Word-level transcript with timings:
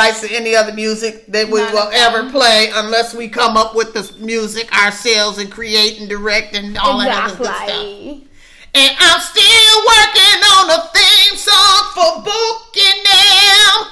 rights 0.00 0.20
to 0.22 0.34
any 0.34 0.54
other 0.54 0.72
music 0.72 1.26
that 1.26 1.48
we 1.48 1.60
None 1.60 1.72
will 1.72 1.90
ever 1.92 2.30
play 2.30 2.70
unless 2.74 3.14
we 3.14 3.28
come 3.28 3.56
up 3.56 3.74
with 3.74 3.92
the 3.92 4.10
music 4.18 4.72
ourselves 4.76 5.38
and 5.38 5.50
create 5.50 6.00
and 6.00 6.08
direct 6.08 6.54
and 6.54 6.76
all 6.78 6.98
that 6.98 7.30
other 7.30 7.36
good 7.36 7.46
stuff. 7.46 8.29
And 8.72 8.96
I'm 8.98 9.20
still 9.20 9.76
working 9.84 10.40
on 10.54 10.70
a 10.70 10.88
theme 10.94 11.36
song 11.36 11.90
for 11.94 12.22
Booking 12.22 13.02
Them. 13.02 13.90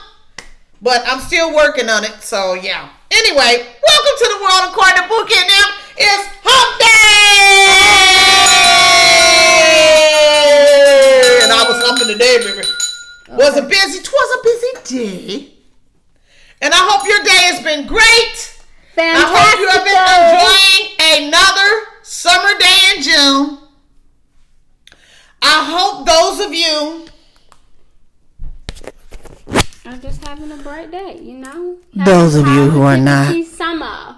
But 0.81 1.03
I'm 1.07 1.21
still 1.21 1.53
working 1.55 1.89
on 1.89 2.05
it, 2.05 2.23
so 2.23 2.55
yeah. 2.55 2.89
Anyway, 3.11 3.67
welcome 3.83 4.17
to 4.19 4.29
the 4.29 4.39
world 4.41 4.71
according 4.71 5.03
to 5.03 5.09
Booking 5.09 5.49
Them. 5.49 5.69
It's 5.97 6.29
Hump 6.45 6.79
Day! 6.79 6.89
And 11.43 11.53
I 11.53 11.65
was 11.67 11.83
humping 11.85 12.07
today, 12.07 12.39
baby. 12.39 12.69
Was 13.31 13.57
a 13.57 13.63
busy, 13.63 14.01
twas 14.01 14.31
a 14.39 14.43
busy 14.45 14.73
day. 14.95 15.53
And 16.63 16.73
I 16.73 16.79
hope 16.79 17.07
your 17.09 17.25
day 17.25 17.43
has 17.51 17.61
been 17.65 17.87
great. 17.89 18.55
I 18.97 19.27
hope 19.27 19.59
you 19.59 19.69
have 19.71 19.85
been 19.85 19.99
enjoying 20.31 21.35
another 21.35 21.71
summer 22.03 22.57
day 22.59 22.79
in 22.97 23.03
June. 23.03 23.59
I 25.43 25.65
hope 25.65 26.07
those 26.07 26.47
of 26.47 26.53
you 26.53 27.07
I'm 29.87 30.01
just 30.69 30.77
having 30.77 30.91
day, 30.91 31.21
you 31.23 31.39
know. 31.39 31.79
Those 31.95 32.35
of 32.35 32.47
you 32.47 32.71
who 32.71 32.83
are 32.83 32.97
not- 32.97 33.35
Summer. 33.47 34.17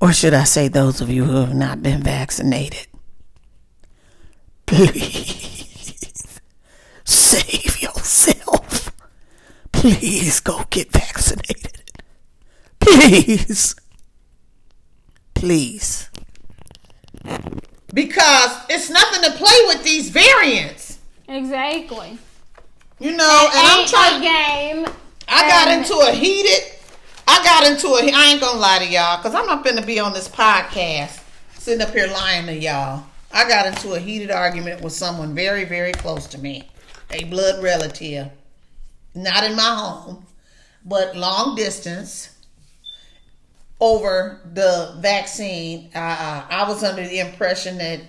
or 0.00 0.12
should 0.12 0.34
I 0.34 0.44
say 0.44 0.68
those 0.68 1.00
of 1.00 1.08
you 1.10 1.24
who 1.24 1.36
have 1.36 1.54
not 1.54 1.82
been 1.82 2.02
vaccinated, 2.02 2.86
please 4.66 6.40
save 7.04 7.80
yourself. 7.80 8.90
Please 9.70 10.40
go 10.40 10.64
get 10.70 10.90
vaccinated. 10.92 11.92
Please. 12.80 13.74
Please. 15.34 16.08
Because 17.94 18.56
it's 18.68 18.90
nothing 18.90 19.22
to 19.30 19.36
play 19.36 19.58
with 19.66 19.82
these 19.84 20.08
variants. 20.10 20.98
Exactly. 21.28 22.18
You 23.02 23.16
know, 23.16 23.48
and 23.52 23.66
I'm 23.68 23.84
trying 23.88 24.20
game. 24.22 24.86
I 25.26 25.48
got 25.48 25.76
into 25.76 25.92
a 26.08 26.12
heated. 26.12 26.72
I 27.26 27.42
got 27.42 27.68
into 27.68 27.88
a. 27.88 28.12
I 28.14 28.26
ain't 28.26 28.40
gonna 28.40 28.60
lie 28.60 28.78
to 28.78 28.86
y'all, 28.86 29.20
cause 29.20 29.34
I'm 29.34 29.44
not 29.44 29.64
gonna 29.64 29.84
be 29.84 29.98
on 29.98 30.12
this 30.12 30.28
podcast 30.28 31.20
sitting 31.58 31.84
up 31.84 31.92
here 31.92 32.06
lying 32.06 32.46
to 32.46 32.56
y'all. 32.56 33.04
I 33.32 33.48
got 33.48 33.66
into 33.66 33.94
a 33.94 33.98
heated 33.98 34.30
argument 34.30 34.82
with 34.82 34.92
someone 34.92 35.34
very, 35.34 35.64
very 35.64 35.90
close 35.90 36.28
to 36.28 36.38
me, 36.38 36.70
a 37.10 37.24
blood 37.24 37.60
relative, 37.60 38.30
not 39.16 39.42
in 39.42 39.56
my 39.56 39.74
home, 39.74 40.24
but 40.84 41.16
long 41.16 41.56
distance. 41.56 42.28
Over 43.80 44.42
the 44.54 44.94
vaccine, 45.00 45.90
uh, 45.92 46.46
I 46.48 46.66
was 46.68 46.84
under 46.84 47.02
the 47.02 47.18
impression 47.18 47.78
that 47.78 48.00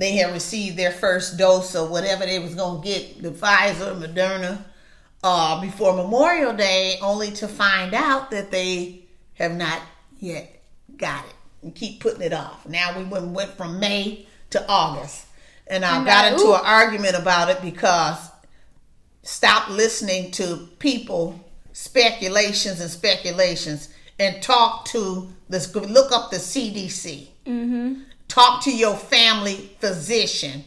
they 0.00 0.12
had 0.12 0.32
received 0.32 0.78
their 0.78 0.90
first 0.90 1.36
dose 1.36 1.74
of 1.74 1.90
whatever 1.90 2.24
they 2.24 2.38
was 2.38 2.54
gonna 2.54 2.82
get, 2.82 3.22
the 3.22 3.30
Pfizer, 3.30 4.00
Moderna, 4.00 4.64
uh, 5.22 5.60
before 5.60 5.94
Memorial 5.94 6.54
Day, 6.54 6.98
only 7.02 7.30
to 7.32 7.46
find 7.46 7.92
out 7.92 8.30
that 8.30 8.50
they 8.50 9.04
have 9.34 9.52
not 9.52 9.82
yet 10.18 10.62
got 10.96 11.26
it 11.26 11.34
and 11.62 11.74
keep 11.74 12.00
putting 12.00 12.22
it 12.22 12.32
off. 12.32 12.66
Now 12.66 12.96
we 12.96 13.04
went, 13.04 13.26
went 13.26 13.50
from 13.58 13.78
May 13.78 14.26
to 14.48 14.66
August, 14.66 15.26
and 15.66 15.84
I 15.84 16.02
got 16.02 16.32
into 16.32 16.44
ooh. 16.44 16.54
an 16.54 16.62
argument 16.64 17.16
about 17.16 17.50
it 17.50 17.60
because 17.60 18.16
stop 19.22 19.68
listening 19.68 20.30
to 20.30 20.66
people 20.78 21.38
speculations 21.72 22.80
and 22.80 22.90
speculations 22.90 23.90
and 24.18 24.42
talk 24.42 24.86
to 24.86 25.30
this 25.50 25.74
look 25.74 26.10
up 26.10 26.30
the 26.30 26.38
CDC 26.38 27.28
Mm-hmm. 27.46 28.02
Talk 28.30 28.62
to 28.64 28.74
your 28.74 28.96
family 28.96 29.76
physician 29.80 30.64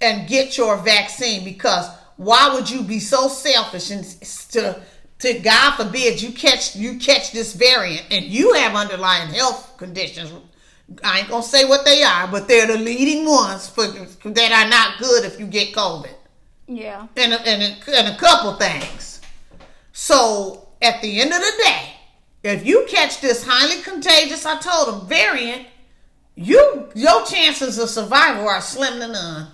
and 0.00 0.28
get 0.28 0.56
your 0.56 0.76
vaccine 0.78 1.44
because 1.44 1.88
why 2.16 2.52
would 2.54 2.68
you 2.68 2.82
be 2.82 2.98
so 2.98 3.28
selfish 3.28 3.90
and 3.90 4.04
to 4.50 4.80
to 5.20 5.38
God 5.40 5.72
forbid 5.76 6.22
you 6.22 6.30
catch 6.32 6.74
you 6.76 6.98
catch 6.98 7.32
this 7.32 7.52
variant 7.54 8.06
and 8.10 8.24
you 8.24 8.52
have 8.54 8.74
underlying 8.74 9.28
health 9.30 9.76
conditions. 9.76 10.32
I 11.04 11.20
ain't 11.20 11.28
gonna 11.28 11.42
say 11.42 11.64
what 11.64 11.84
they 11.84 12.02
are, 12.02 12.26
but 12.28 12.48
they're 12.48 12.66
the 12.66 12.78
leading 12.78 13.26
ones 13.26 13.68
for 13.68 13.86
that 13.86 14.52
are 14.52 14.68
not 14.70 14.98
good 14.98 15.24
if 15.24 15.38
you 15.38 15.46
get 15.46 15.74
COVID 15.74 16.14
Yeah. 16.66 17.06
and 17.16 17.32
a, 17.34 17.40
and 17.48 17.62
a, 17.62 17.98
and 17.98 18.08
a 18.14 18.18
couple 18.18 18.54
things. 18.54 19.20
So 19.92 20.68
at 20.80 21.02
the 21.02 21.20
end 21.20 21.32
of 21.32 21.40
the 21.40 21.52
day, 21.64 21.92
if 22.44 22.64
you 22.64 22.86
catch 22.88 23.20
this 23.20 23.44
highly 23.46 23.82
contagious, 23.82 24.46
I 24.46 24.58
told 24.60 24.88
them 24.88 25.08
variant, 25.08 25.66
you 26.38 26.88
your 26.94 27.24
chances 27.24 27.78
of 27.78 27.88
survival 27.88 28.48
are 28.48 28.60
slim 28.60 29.00
to 29.00 29.08
none, 29.08 29.48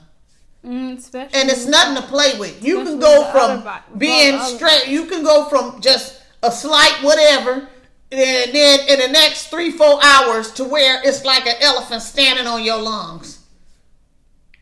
Mm, 0.65 1.15
and 1.15 1.51
it's 1.51 1.67
nothing 1.67 2.03
to 2.03 2.09
play 2.09 2.39
with. 2.39 2.65
You 2.65 2.85
can 2.85 2.99
go 2.99 3.31
from 3.33 3.69
being 3.99 4.41
straight, 4.41 4.89
you 4.89 5.05
can 5.07 5.23
go 5.23 5.45
from 5.49 5.81
just 5.81 6.23
a 6.43 6.51
slight 6.51 7.03
whatever. 7.03 7.69
And 8.11 8.55
then 8.55 8.81
in 8.89 8.99
the 9.01 9.09
next 9.09 9.49
three, 9.49 9.71
four 9.71 9.99
hours 10.03 10.53
to 10.53 10.65
where 10.65 11.03
it's 11.05 11.25
like 11.25 11.47
an 11.47 11.57
elephant 11.61 12.01
standing 12.01 12.47
on 12.47 12.63
your 12.63 12.81
lungs. 12.81 13.45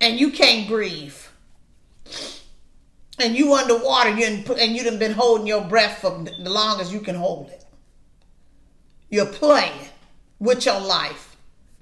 And 0.00 0.18
you 0.18 0.30
can't 0.30 0.66
breathe 0.66 1.14
and 3.18 3.36
you 3.36 3.54
underwater, 3.54 4.10
you 4.10 4.26
and 4.26 4.48
and 4.50 4.76
you 4.76 4.84
done 4.84 4.98
been 4.98 5.12
holding 5.12 5.46
your 5.46 5.62
breath 5.62 5.98
for 5.98 6.10
the 6.24 6.50
longest 6.50 6.92
you 6.92 7.00
can 7.00 7.14
hold 7.14 7.48
it. 7.50 7.64
You're 9.10 9.26
playing 9.26 9.88
with 10.38 10.66
your 10.66 10.80
life. 10.80 11.31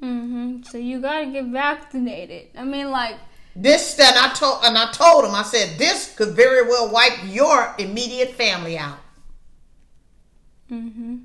Mm-hmm. 0.03 0.63
So 0.63 0.79
you 0.79 1.01
gotta 1.01 1.27
get 1.27 1.47
vaccinated. 1.47 2.49
I 2.57 2.65
mean, 2.65 2.91
like, 2.91 3.17
This 3.55 3.95
that 3.95 4.17
I 4.17 4.33
told 4.35 4.65
and 4.65 4.79
I 4.79 4.91
told 4.93 5.25
him, 5.25 5.35
I 5.35 5.43
said 5.43 5.79
this 5.79 6.15
could 6.15 6.35
very 6.35 6.63
well 6.63 6.91
wipe 6.91 7.19
your 7.27 7.75
immediate 7.79 8.35
family 8.35 8.79
out. 8.79 8.99
mm-hmm. 10.71 11.17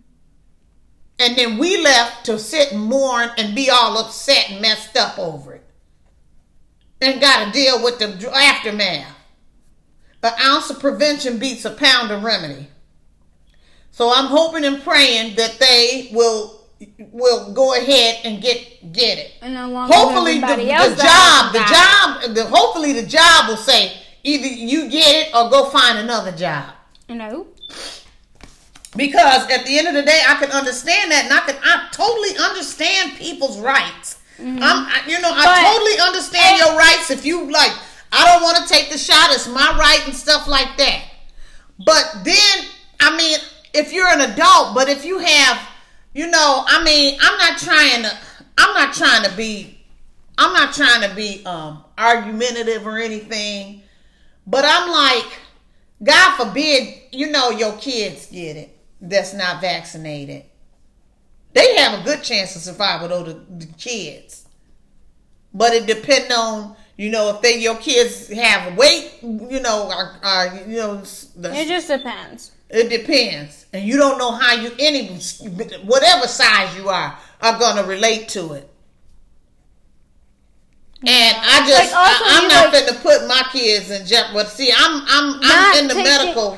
And 1.18 1.38
then 1.38 1.58
we 1.58 1.82
left 1.82 2.26
to 2.26 2.38
sit 2.38 2.74
and 2.74 2.84
mourn 2.84 3.30
and 3.38 3.56
be 3.56 3.70
all 3.70 3.98
upset 3.98 4.50
and 4.50 4.62
messed 4.62 4.98
up 4.98 5.18
over 5.18 5.54
it. 5.54 5.64
And 7.00 7.22
got 7.22 7.46
to 7.46 7.52
deal 7.52 7.82
with 7.82 8.00
the 8.00 8.32
aftermath. 8.34 9.16
An 10.24 10.34
ounce 10.42 10.70
of 10.72 10.80
prevention 10.80 11.38
beats 11.38 11.66
a 11.66 11.70
pound 11.70 12.12
of 12.12 12.24
remedy. 12.24 12.68
So 13.92 14.12
I'm 14.14 14.26
hoping 14.26 14.66
and 14.66 14.84
praying 14.84 15.36
that 15.36 15.60
they 15.60 16.10
will 16.12 16.55
will 17.12 17.54
go 17.54 17.74
ahead 17.76 18.20
and 18.26 18.42
get 18.42 18.92
get 18.92 19.18
it. 19.18 19.32
Hopefully 19.94 20.40
the, 20.40 20.48
the 20.96 21.04
job, 21.04 21.54
the 21.54 21.60
job, 21.60 22.36
the 22.36 22.46
hopefully 22.46 22.94
the 22.94 23.06
job 23.08 23.48
will 23.48 23.58
say 23.58 23.94
either 24.24 24.48
you 24.48 24.90
get 24.90 25.28
it 25.28 25.36
or 25.36 25.50
go 25.50 25.70
find 25.70 26.00
another 26.00 26.32
job. 26.32 26.74
know. 27.16 27.48
Because 28.96 29.50
at 29.52 29.66
the 29.66 29.78
end 29.78 29.88
of 29.90 29.94
the 29.94 30.04
day, 30.04 30.22
I 30.26 30.36
can 30.36 30.52
understand 30.52 31.12
that, 31.12 31.26
and 31.26 31.34
I 31.34 31.40
can 31.42 31.58
I 31.64 31.90
totally 31.92 32.38
understand 32.38 33.18
people's 33.18 33.60
rights. 33.60 34.20
I'm, 34.40 34.60
I, 34.62 35.02
you 35.08 35.20
know, 35.22 35.32
I 35.32 35.44
But- 35.46 35.74
totally 35.74 36.00
understand 36.00 36.60
your 36.60 36.78
rights. 36.78 37.10
If 37.12 37.26
you 37.26 37.50
like, 37.52 37.72
I 38.12 38.26
don't 38.26 38.44
want 38.44 38.58
to 38.58 38.68
take 38.68 38.90
the 38.92 38.98
shot. 38.98 39.32
It's 39.32 39.48
my 39.48 39.78
right 39.80 40.02
and 40.06 40.16
stuff 40.16 40.48
like 40.48 40.78
that. 40.78 41.04
But 41.80 42.22
then, 42.24 42.66
I 43.00 43.16
mean, 43.18 43.38
if 43.74 43.92
you're 43.94 44.08
an 44.08 44.22
adult, 44.32 44.76
but 44.76 44.88
if 44.90 45.04
you 45.06 45.20
have, 45.20 45.58
you 46.16 46.28
know, 46.28 46.64
I 46.66 46.82
mean, 46.84 47.20
I'm 47.22 47.38
not 47.38 47.60
trying 47.60 48.04
to, 48.04 48.18
I'm 48.58 48.74
not 48.74 48.94
trying 48.96 49.30
to 49.30 49.36
be, 49.36 49.78
I'm 50.38 50.54
not 50.54 50.74
trying 50.74 51.08
to 51.08 51.16
be 51.16 51.46
um 51.46 51.84
argumentative 51.98 52.88
or 52.88 52.98
anything. 52.98 53.84
But 54.48 54.64
I'm 54.66 54.90
like, 54.90 55.40
God 56.02 56.38
forbid, 56.38 56.94
you 57.12 57.32
know, 57.32 57.50
your 57.52 57.74
kids 57.78 58.28
get 58.28 58.56
it 58.56 58.78
that's 59.02 59.34
not 59.34 59.60
vaccinated. 59.62 60.46
They 61.54 61.76
have 61.78 62.00
a 62.00 62.04
good 62.04 62.24
chance 62.24 62.56
of 62.56 62.62
survival, 62.62 63.08
though, 63.08 63.24
the, 63.24 63.34
the 63.34 63.66
kids. 63.74 64.46
But 65.54 65.74
it 65.74 65.86
depends 65.86 66.34
on, 66.34 66.76
you 66.98 67.10
know, 67.10 67.30
if 67.30 67.42
they 67.42 67.60
your 67.60 67.78
kids 67.78 68.30
have 68.30 68.78
weight, 68.78 69.12
you 69.22 69.62
know, 69.62 69.90
are, 69.90 70.20
are 70.22 70.56
you 70.68 70.78
know, 70.78 71.02
the, 71.36 71.54
It 71.54 71.68
just 71.68 71.88
depends. 71.88 72.52
It 72.70 72.90
depends, 72.90 73.66
and 73.74 73.84
you 73.86 73.98
don't 73.98 74.18
know 74.18 74.32
how 74.32 74.54
you 74.54 74.72
any 74.80 75.08
whatever 75.84 76.28
size 76.28 76.76
you 76.76 76.90
are 76.90 77.18
are 77.42 77.60
gonna 77.60 77.84
relate 77.84 78.30
to 78.30 78.54
it. 78.54 78.70
And 81.08 81.38
I 81.40 81.68
just 81.68 81.92
Like, 81.92 82.02
also, 82.02 82.24
I, 82.26 82.40
am 82.42 82.48
not 82.48 82.74
like- 82.74 82.86
finna 82.86 83.02
put 83.02 83.28
my 83.28 83.44
kids 83.52 83.92
in 83.92 84.06
jeopardy. 84.08 84.34
But 84.34 84.50
see, 84.50 84.72
I'm 84.76 85.04
I'm 85.08 85.40
I'm 85.44 85.78
in 85.80 85.88
the 85.88 85.96
medical 85.96 86.58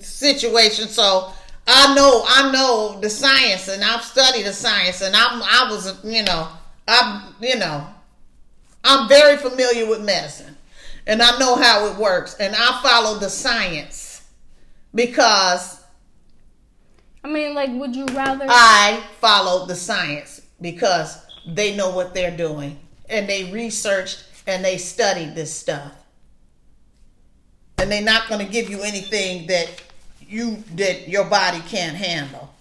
situation, 0.00 0.88
so 0.88 1.32
I 1.66 1.94
know 1.94 2.24
I 2.26 2.50
know 2.50 2.98
the 3.00 3.10
science, 3.10 3.68
and 3.68 3.84
I've 3.84 4.02
studied 4.04 4.44
the 4.44 4.52
science, 4.52 5.00
and 5.02 5.14
I'm 5.14 5.42
I 5.42 5.68
was 5.70 6.04
you 6.04 6.24
know 6.24 6.48
I'm 6.88 7.34
you 7.40 7.56
know 7.56 7.86
I'm 8.82 9.08
very 9.08 9.36
familiar 9.36 9.86
with 9.88 10.02
medicine, 10.02 10.56
and 11.06 11.22
I 11.22 11.38
know 11.38 11.54
how 11.54 11.86
it 11.86 11.96
works, 11.96 12.34
and 12.40 12.56
I 12.56 12.80
follow 12.82 13.18
the 13.18 13.30
science 13.30 14.07
because 14.98 15.80
I 17.22 17.28
mean, 17.28 17.54
like, 17.54 17.70
would 17.70 17.94
you 17.94 18.06
rather? 18.06 18.46
I 18.48 19.02
follow 19.20 19.66
the 19.66 19.76
science 19.76 20.42
because 20.60 21.24
they 21.46 21.76
know 21.76 21.90
what 21.90 22.14
they're 22.14 22.36
doing 22.36 22.78
and 23.08 23.28
they 23.28 23.52
researched 23.52 24.24
and 24.46 24.64
they 24.64 24.76
studied 24.76 25.34
this 25.34 25.54
stuff. 25.54 25.92
And 27.78 27.92
they're 27.92 28.02
not 28.02 28.28
going 28.28 28.44
to 28.44 28.50
give 28.50 28.68
you 28.68 28.82
anything 28.82 29.46
that 29.46 29.68
you 30.20 30.64
that 30.74 31.08
your 31.08 31.24
body 31.24 31.60
can't 31.68 31.96
handle 31.96 32.52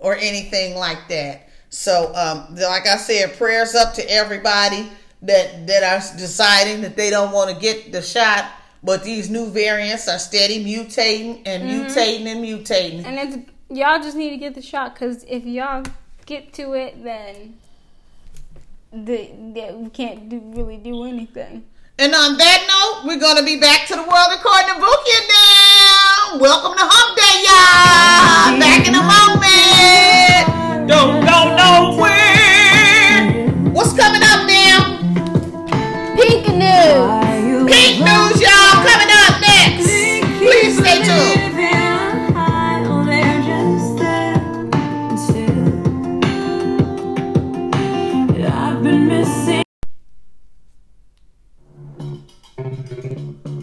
or 0.00 0.16
anything 0.16 0.76
like 0.76 1.08
that. 1.08 1.48
So, 1.70 2.12
um, 2.14 2.56
like 2.56 2.88
I 2.88 2.96
said, 2.96 3.38
prayers 3.38 3.76
up 3.76 3.94
to 3.94 4.10
everybody 4.10 4.90
that 5.22 5.68
that 5.68 5.84
are 5.84 6.18
deciding 6.18 6.80
that 6.82 6.96
they 6.96 7.10
don't 7.10 7.30
want 7.30 7.54
to 7.54 7.60
get 7.60 7.92
the 7.92 8.02
shot, 8.02 8.50
but 8.82 9.04
these 9.04 9.30
new 9.30 9.48
variants 9.48 10.08
are 10.08 10.18
steady 10.18 10.64
mutating 10.64 11.42
and 11.46 11.62
mm-hmm. 11.62 11.86
mutating 11.86 12.26
and 12.26 12.44
mutating. 12.44 13.04
and 13.04 13.18
it's 13.18 13.36
y'all 13.68 14.00
just 14.02 14.16
need 14.16 14.30
to 14.30 14.36
get 14.36 14.54
the 14.54 14.62
shot 14.62 14.94
because 14.94 15.24
if 15.28 15.44
y'all 15.44 15.84
get 16.26 16.52
to 16.54 16.74
it, 16.74 17.02
then 17.02 17.54
the, 18.92 19.30
the 19.54 19.74
we 19.76 19.90
can't 19.90 20.28
do 20.28 20.40
really 20.54 20.76
do 20.76 21.04
anything. 21.04 21.64
And 21.98 22.14
on 22.14 22.36
that 22.38 22.66
note, 22.66 23.06
we're 23.06 23.20
gonna 23.20 23.44
be 23.44 23.60
back 23.60 23.86
to 23.86 23.94
the 23.94 24.02
world 24.02 24.28
according 24.32 24.74
to 24.74 24.80
Bookie 24.80 25.10
now. 25.28 26.38
Welcome 26.40 26.76
to 26.76 26.84
Hump 26.84 27.16
Day, 27.16 27.44
y'all. 27.46 28.58
Back 28.58 28.88
in 28.88 28.94
a 28.94 29.02
moment. 29.02 30.88
Don't 30.88 31.24
go 31.24 31.54
nowhere. 31.56 32.12
What's 33.72 33.92
coming 33.92 34.22
up 34.22 34.46
now? 34.48 34.98
Pink 36.16 36.48
news. 36.48 37.21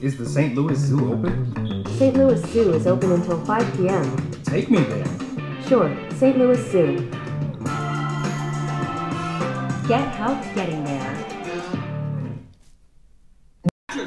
Is 0.01 0.17
the 0.17 0.25
St. 0.25 0.55
Louis 0.55 0.77
Zoo 0.77 1.11
open? 1.11 1.85
St. 1.97 2.15
Louis 2.15 2.41
Zoo 2.53 2.71
is 2.71 2.87
open 2.87 3.11
until 3.11 3.43
5 3.43 3.77
p.m. 3.77 4.31
Take 4.43 4.71
me 4.71 4.79
there. 4.79 5.05
Sure, 5.67 5.93
St. 6.15 6.37
Louis 6.37 6.57
Zoo. 6.71 7.09
Get 9.89 10.07
help 10.15 10.41
getting 10.55 10.85
there. 10.85 11.25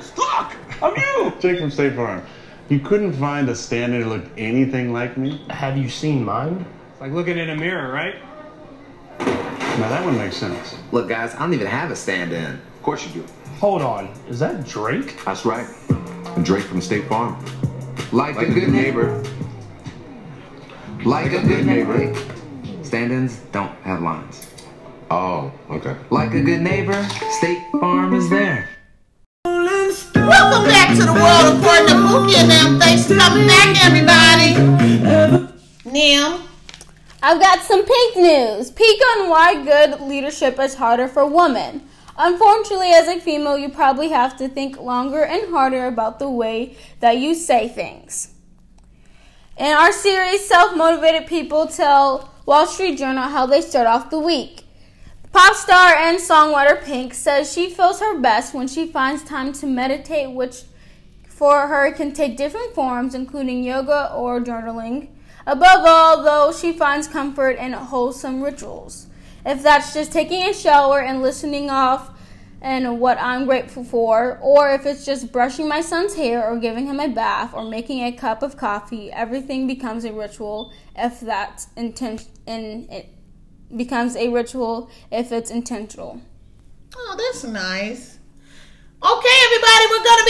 Fuck! 0.00 0.56
I'm 0.80 0.96
you! 0.96 1.32
Jake 1.40 1.60
from 1.60 1.70
State 1.70 1.94
Farm. 1.94 2.24
You 2.70 2.78
couldn't 2.78 3.12
find 3.12 3.50
a 3.50 3.54
stand-in 3.54 4.00
that 4.00 4.08
looked 4.08 4.30
anything 4.38 4.94
like 4.94 5.18
me? 5.18 5.44
Have 5.50 5.76
you 5.76 5.90
seen 5.90 6.24
mine? 6.24 6.64
It's 6.92 7.02
like 7.02 7.12
looking 7.12 7.36
in 7.36 7.50
a 7.50 7.56
mirror, 7.56 7.92
right? 7.92 8.14
Now 9.78 9.88
that 9.88 10.04
one 10.04 10.18
makes 10.18 10.36
sense. 10.36 10.76
Look, 10.92 11.08
guys, 11.08 11.34
I 11.34 11.38
don't 11.38 11.54
even 11.54 11.66
have 11.66 11.90
a 11.90 11.96
stand-in. 11.96 12.44
Of 12.44 12.82
course 12.82 13.06
you 13.06 13.22
do. 13.22 13.26
Hold 13.58 13.80
on. 13.80 14.12
Is 14.28 14.38
that 14.38 14.66
Drake? 14.66 15.16
That's 15.24 15.46
right. 15.46 15.66
Drake 16.42 16.64
from 16.64 16.82
State 16.82 17.06
Farm. 17.06 17.42
Like, 18.12 18.36
a 18.36 18.44
good 18.44 18.68
neighbor. 18.68 19.24
Like 21.06 21.32
a 21.32 21.40
good 21.40 21.64
neighbor. 21.64 22.14
Stand-ins 22.82 23.38
don't 23.50 23.72
have 23.80 24.02
lines. 24.02 24.50
Oh, 25.10 25.50
okay. 25.70 25.96
Like 26.10 26.34
a 26.34 26.42
good 26.42 26.60
neighbor, 26.60 27.02
State 27.30 27.62
Farm 27.80 28.12
is 28.12 28.28
there. 28.28 28.68
Welcome 29.46 30.68
back 30.68 30.96
to 30.98 31.04
the 31.04 31.12
world 31.12 31.58
according 31.58 31.86
to 31.88 31.94
Bookie 32.08 32.36
and 32.36 32.50
them. 32.50 32.78
Thanks 32.78 33.06
for 33.06 33.16
coming 33.16 33.46
back, 33.46 33.84
everybody. 33.84 34.81
I've 37.24 37.40
got 37.40 37.62
some 37.62 37.84
pink 37.84 38.16
news. 38.16 38.72
Pink 38.72 39.00
on 39.16 39.28
why 39.28 39.62
good 39.62 40.00
leadership 40.00 40.58
is 40.58 40.74
harder 40.74 41.06
for 41.06 41.24
women. 41.24 41.88
Unfortunately, 42.18 42.90
as 42.90 43.06
a 43.06 43.20
female, 43.20 43.56
you 43.56 43.68
probably 43.68 44.08
have 44.08 44.36
to 44.38 44.48
think 44.48 44.76
longer 44.76 45.22
and 45.22 45.48
harder 45.50 45.86
about 45.86 46.18
the 46.18 46.28
way 46.28 46.76
that 46.98 47.18
you 47.18 47.36
say 47.36 47.68
things. 47.68 48.34
In 49.56 49.72
our 49.72 49.92
series, 49.92 50.48
Self 50.48 50.76
Motivated 50.76 51.28
People 51.28 51.68
Tell 51.68 52.28
Wall 52.44 52.66
Street 52.66 52.98
Journal 52.98 53.28
how 53.28 53.46
they 53.46 53.60
start 53.60 53.86
off 53.86 54.10
the 54.10 54.18
week. 54.18 54.64
Pop 55.32 55.54
star 55.54 55.94
and 55.94 56.18
songwriter 56.18 56.82
Pink 56.84 57.14
says 57.14 57.52
she 57.52 57.70
feels 57.70 58.00
her 58.00 58.18
best 58.18 58.52
when 58.52 58.66
she 58.66 58.86
finds 58.86 59.22
time 59.22 59.52
to 59.52 59.66
meditate, 59.66 60.32
which 60.32 60.62
for 61.28 61.68
her 61.68 61.92
can 61.92 62.12
take 62.12 62.36
different 62.36 62.74
forms, 62.74 63.14
including 63.14 63.62
yoga 63.62 64.12
or 64.12 64.40
journaling. 64.40 65.08
Above 65.46 65.84
all, 65.84 66.22
though, 66.22 66.52
she 66.52 66.72
finds 66.72 67.08
comfort 67.08 67.52
in 67.58 67.72
wholesome 67.72 68.42
rituals. 68.42 69.08
If 69.44 69.62
that's 69.62 69.92
just 69.92 70.12
taking 70.12 70.42
a 70.42 70.54
shower 70.54 71.00
and 71.00 71.20
listening 71.20 71.68
off 71.68 72.10
and 72.60 73.00
what 73.00 73.18
I'm 73.20 73.44
grateful 73.44 73.82
for, 73.82 74.38
or 74.40 74.70
if 74.70 74.86
it's 74.86 75.04
just 75.04 75.32
brushing 75.32 75.68
my 75.68 75.80
son's 75.80 76.14
hair 76.14 76.48
or 76.48 76.58
giving 76.60 76.86
him 76.86 77.00
a 77.00 77.08
bath 77.08 77.52
or 77.54 77.64
making 77.64 78.04
a 78.04 78.12
cup 78.12 78.42
of 78.42 78.56
coffee, 78.56 79.10
everything 79.10 79.66
becomes 79.66 80.04
a 80.04 80.12
ritual 80.12 80.72
if 80.96 81.18
that's 81.20 81.66
intent 81.76 82.28
in 82.46 82.86
it 82.88 83.08
becomes 83.76 84.14
a 84.14 84.28
ritual 84.28 84.90
if 85.10 85.32
it's 85.32 85.50
intentional. 85.50 86.20
Oh, 86.94 87.14
that's 87.16 87.42
nice. 87.42 88.18
Okay, 89.02 89.36
everybody, 89.46 89.84
we're 89.90 90.04
gonna 90.04 90.21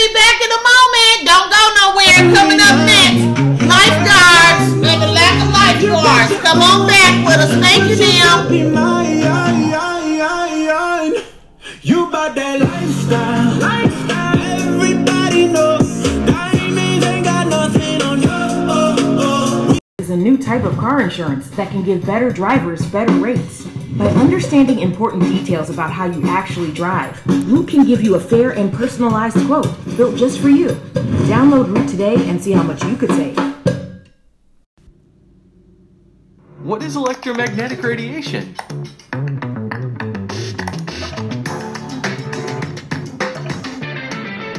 insurance 21.13 21.47
that 21.51 21.69
can 21.69 21.83
give 21.83 22.03
better 22.07 22.31
drivers 22.31 22.83
better 22.87 23.13
rates. 23.13 23.65
By 23.97 24.07
understanding 24.07 24.79
important 24.79 25.21
details 25.21 25.69
about 25.69 25.91
how 25.91 26.05
you 26.05 26.27
actually 26.27 26.71
drive, 26.71 27.21
Root 27.45 27.67
can 27.67 27.85
give 27.85 28.01
you 28.01 28.15
a 28.15 28.19
fair 28.19 28.49
and 28.49 28.73
personalized 28.73 29.37
quote 29.45 29.67
built 29.95 30.15
just 30.15 30.39
for 30.39 30.49
you. 30.49 30.69
Download 31.29 31.67
Root 31.67 31.87
today 31.87 32.15
and 32.27 32.41
see 32.41 32.51
how 32.51 32.63
much 32.63 32.83
you 32.83 32.95
could 32.95 33.11
save. 33.11 33.37
What 36.63 36.81
is 36.81 36.95
electromagnetic 36.95 37.83
radiation? 37.83 38.55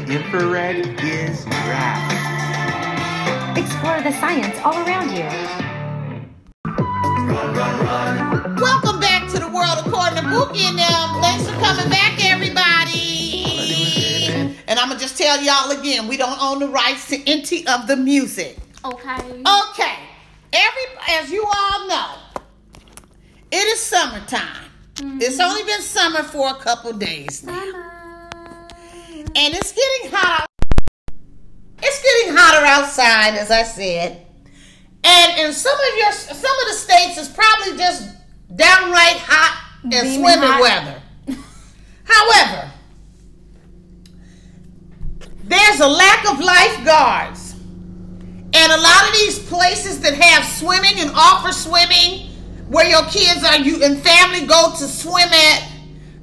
Infrared 0.08 1.02
is 1.02 1.44
rad. 1.46 3.58
Explore 3.58 4.02
the 4.02 4.12
science 4.20 4.56
all 4.62 4.78
around 4.86 5.10
you. 5.10 5.63
Welcome 7.34 9.00
back 9.00 9.28
to 9.32 9.40
the 9.40 9.50
world 9.52 9.84
according 9.84 10.22
to 10.22 10.28
Bookie 10.30 10.66
and 10.66 10.78
them. 10.78 11.20
Thanks 11.20 11.50
for 11.50 11.56
coming 11.58 11.90
back, 11.90 12.24
everybody. 12.24 13.56
And 14.68 14.78
I'm 14.78 14.88
gonna 14.88 15.00
just 15.00 15.18
tell 15.18 15.42
y'all 15.42 15.72
again, 15.72 16.06
we 16.06 16.16
don't 16.16 16.40
own 16.40 16.60
the 16.60 16.68
rights 16.68 17.08
to 17.08 17.20
any 17.28 17.66
of 17.66 17.88
the 17.88 17.96
music. 17.96 18.56
Okay. 18.84 19.16
Okay, 19.16 19.96
every 20.52 20.84
as 21.08 21.32
you 21.32 21.44
all 21.44 21.88
know, 21.88 22.14
it 23.50 23.66
is 23.66 23.80
summertime. 23.80 24.70
Mm-hmm. 24.94 25.18
It's 25.20 25.40
only 25.40 25.64
been 25.64 25.82
summer 25.82 26.22
for 26.22 26.50
a 26.50 26.54
couple 26.54 26.92
days 26.92 27.42
now, 27.42 28.30
and 29.12 29.34
it's 29.34 29.72
getting 29.72 30.12
hot. 30.12 30.46
It's 31.82 32.00
getting 32.00 32.36
hotter 32.36 32.64
outside, 32.64 33.34
as 33.34 33.50
I 33.50 33.64
said, 33.64 34.24
and 35.04 35.38
in 35.46 35.52
some 35.52 35.76
of 35.78 35.98
your 35.98 36.12
some 36.12 36.34
of 36.60 36.66
the 36.68 36.74
states, 36.74 37.18
it's 37.18 37.28
probably 37.28 37.76
just 37.76 38.08
downright 38.56 39.18
hot 39.18 39.60
and 39.82 39.90
Beaming 39.92 40.20
swimming 40.20 40.48
hot. 40.48 40.60
weather. 40.60 41.02
However, 42.04 42.70
there's 45.44 45.80
a 45.80 45.88
lack 45.88 46.24
of 46.30 46.40
lifeguards. 46.40 47.52
And 48.56 48.72
a 48.72 48.76
lot 48.76 49.08
of 49.08 49.14
these 49.14 49.38
places 49.48 50.00
that 50.00 50.14
have 50.14 50.44
swimming 50.44 51.00
and 51.00 51.10
offer 51.14 51.50
swimming, 51.52 52.28
where 52.68 52.88
your 52.88 53.02
kids 53.06 53.42
are 53.44 53.58
you 53.58 53.82
and 53.82 54.00
family 54.00 54.46
go 54.46 54.70
to 54.78 54.84
swim 54.86 55.28
at, 55.28 55.68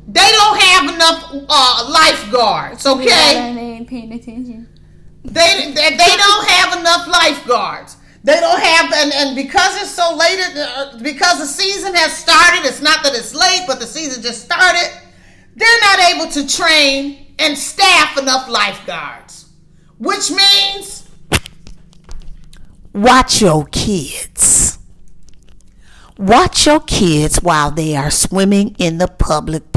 they 0.07 0.31
don't 0.31 0.61
have 0.61 0.95
enough 0.95 1.45
uh, 1.49 1.89
lifeguards. 1.91 2.85
Yeah, 2.85 2.91
Okay, 2.93 3.53
they 3.53 3.61
ain't 3.61 3.87
paying 3.87 4.13
attention. 4.13 4.67
they, 5.25 5.71
they 5.75 5.89
they 5.91 6.17
don't 6.17 6.47
have 6.47 6.79
enough 6.79 7.07
lifeguards. 7.07 7.97
They 8.23 8.39
don't 8.39 8.61
have, 8.61 8.93
and, 8.93 9.11
and 9.13 9.35
because 9.35 9.81
it's 9.81 9.91
so 9.91 10.15
late, 10.15 10.39
uh, 10.55 10.97
because 11.01 11.39
the 11.39 11.45
season 11.45 11.95
has 11.95 12.15
started. 12.15 12.67
It's 12.67 12.81
not 12.81 13.03
that 13.03 13.15
it's 13.15 13.33
late, 13.33 13.63
but 13.65 13.79
the 13.79 13.87
season 13.87 14.21
just 14.21 14.43
started. 14.43 14.91
They're 15.55 15.81
not 15.81 15.99
able 16.13 16.31
to 16.31 16.47
train 16.47 17.33
and 17.39 17.57
staff 17.57 18.17
enough 18.17 18.47
lifeguards, 18.47 19.49
which 19.97 20.29
means 20.29 21.09
watch 22.93 23.41
your 23.41 23.65
kids. 23.65 24.77
Watch 26.17 26.67
your 26.67 26.81
kids 26.81 27.41
while 27.41 27.71
they 27.71 27.95
are 27.95 28.11
swimming 28.11 28.75
in 28.77 28.99
the 28.99 29.07
public. 29.07 29.70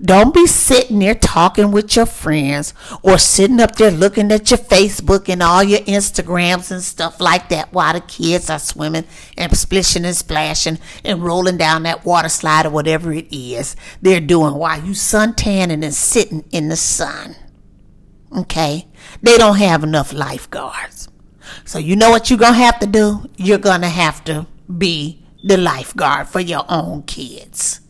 Don't 0.00 0.32
be 0.32 0.46
sitting 0.46 1.00
there 1.00 1.16
talking 1.16 1.72
with 1.72 1.96
your 1.96 2.06
friends 2.06 2.72
or 3.02 3.18
sitting 3.18 3.58
up 3.58 3.74
there 3.74 3.90
looking 3.90 4.30
at 4.30 4.48
your 4.48 4.58
Facebook 4.58 5.28
and 5.28 5.42
all 5.42 5.64
your 5.64 5.80
Instagrams 5.80 6.70
and 6.70 6.82
stuff 6.82 7.20
like 7.20 7.48
that 7.48 7.72
while 7.72 7.94
the 7.94 8.00
kids 8.00 8.48
are 8.48 8.60
swimming 8.60 9.04
and 9.36 9.56
splishing 9.56 10.04
and 10.04 10.14
splashing 10.14 10.78
and 11.04 11.24
rolling 11.24 11.56
down 11.56 11.82
that 11.82 12.04
water 12.04 12.28
slide 12.28 12.64
or 12.64 12.70
whatever 12.70 13.12
it 13.12 13.26
is 13.32 13.74
they're 14.00 14.20
doing 14.20 14.54
while 14.54 14.80
you 14.80 14.92
suntanning 14.92 15.82
and 15.82 15.94
sitting 15.94 16.44
in 16.52 16.68
the 16.68 16.76
sun. 16.76 17.34
Okay? 18.36 18.86
They 19.20 19.36
don't 19.36 19.56
have 19.56 19.82
enough 19.82 20.12
lifeguards. 20.12 21.08
So 21.64 21.80
you 21.80 21.96
know 21.96 22.10
what 22.10 22.30
you're 22.30 22.38
going 22.38 22.52
to 22.52 22.58
have 22.60 22.78
to 22.80 22.86
do? 22.86 23.28
You're 23.36 23.58
going 23.58 23.80
to 23.80 23.88
have 23.88 24.22
to 24.24 24.46
be 24.76 25.24
the 25.42 25.56
lifeguard 25.56 26.28
for 26.28 26.40
your 26.40 26.64
own 26.68 27.02
kids 27.02 27.80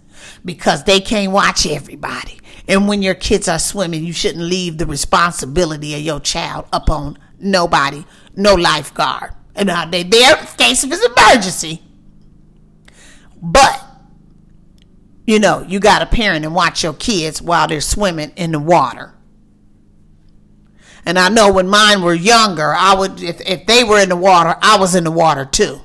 because 0.45 0.85
they 0.85 1.01
can't 1.01 1.33
watch 1.33 1.67
everybody. 1.67 2.41
And 2.67 2.87
when 2.87 3.03
your 3.03 3.15
kids 3.15 3.49
are 3.49 3.59
swimming, 3.59 4.05
you 4.05 4.13
shouldn't 4.13 4.45
leave 4.45 4.79
the 4.79 4.87
responsibility 4.87 5.95
of 5.95 6.01
your 6.01 6.21
child 6.21 6.67
upon 6.73 7.19
nobody, 7.39 8.05
no 8.37 8.55
lifeguard. 8.55 9.33
And 9.55 9.71
uh, 9.71 9.87
they 9.91 10.03
there 10.03 10.39
in 10.39 10.47
case 10.47 10.85
of 10.85 10.93
an 10.93 11.01
emergency. 11.17 11.83
But 13.41 13.85
you 15.29 15.39
know, 15.39 15.61
you 15.61 15.79
got 15.79 15.99
to 15.99 16.07
parent 16.07 16.47
and 16.47 16.55
watch 16.55 16.83
your 16.83 16.95
kids 16.95 17.43
while 17.43 17.69
they're 17.69 17.83
swimming 17.83 18.33
in 18.37 18.53
the 18.53 18.59
water. 18.59 19.15
And 21.05 21.19
I 21.19 21.29
know 21.29 21.53
when 21.53 21.69
mine 21.69 22.01
were 22.03 22.15
younger, 22.15 22.73
I 22.75 22.95
would 22.95 23.23
if, 23.23 23.39
if 23.43 23.67
they 23.67 23.85
were 23.85 24.01
in 24.01 24.09
the 24.09 24.17
water, 24.17 24.57
I 24.63 24.79
was 24.79 24.95
in 24.95 25.05
the 25.05 25.11
water 25.11 25.45
too. 25.45 25.81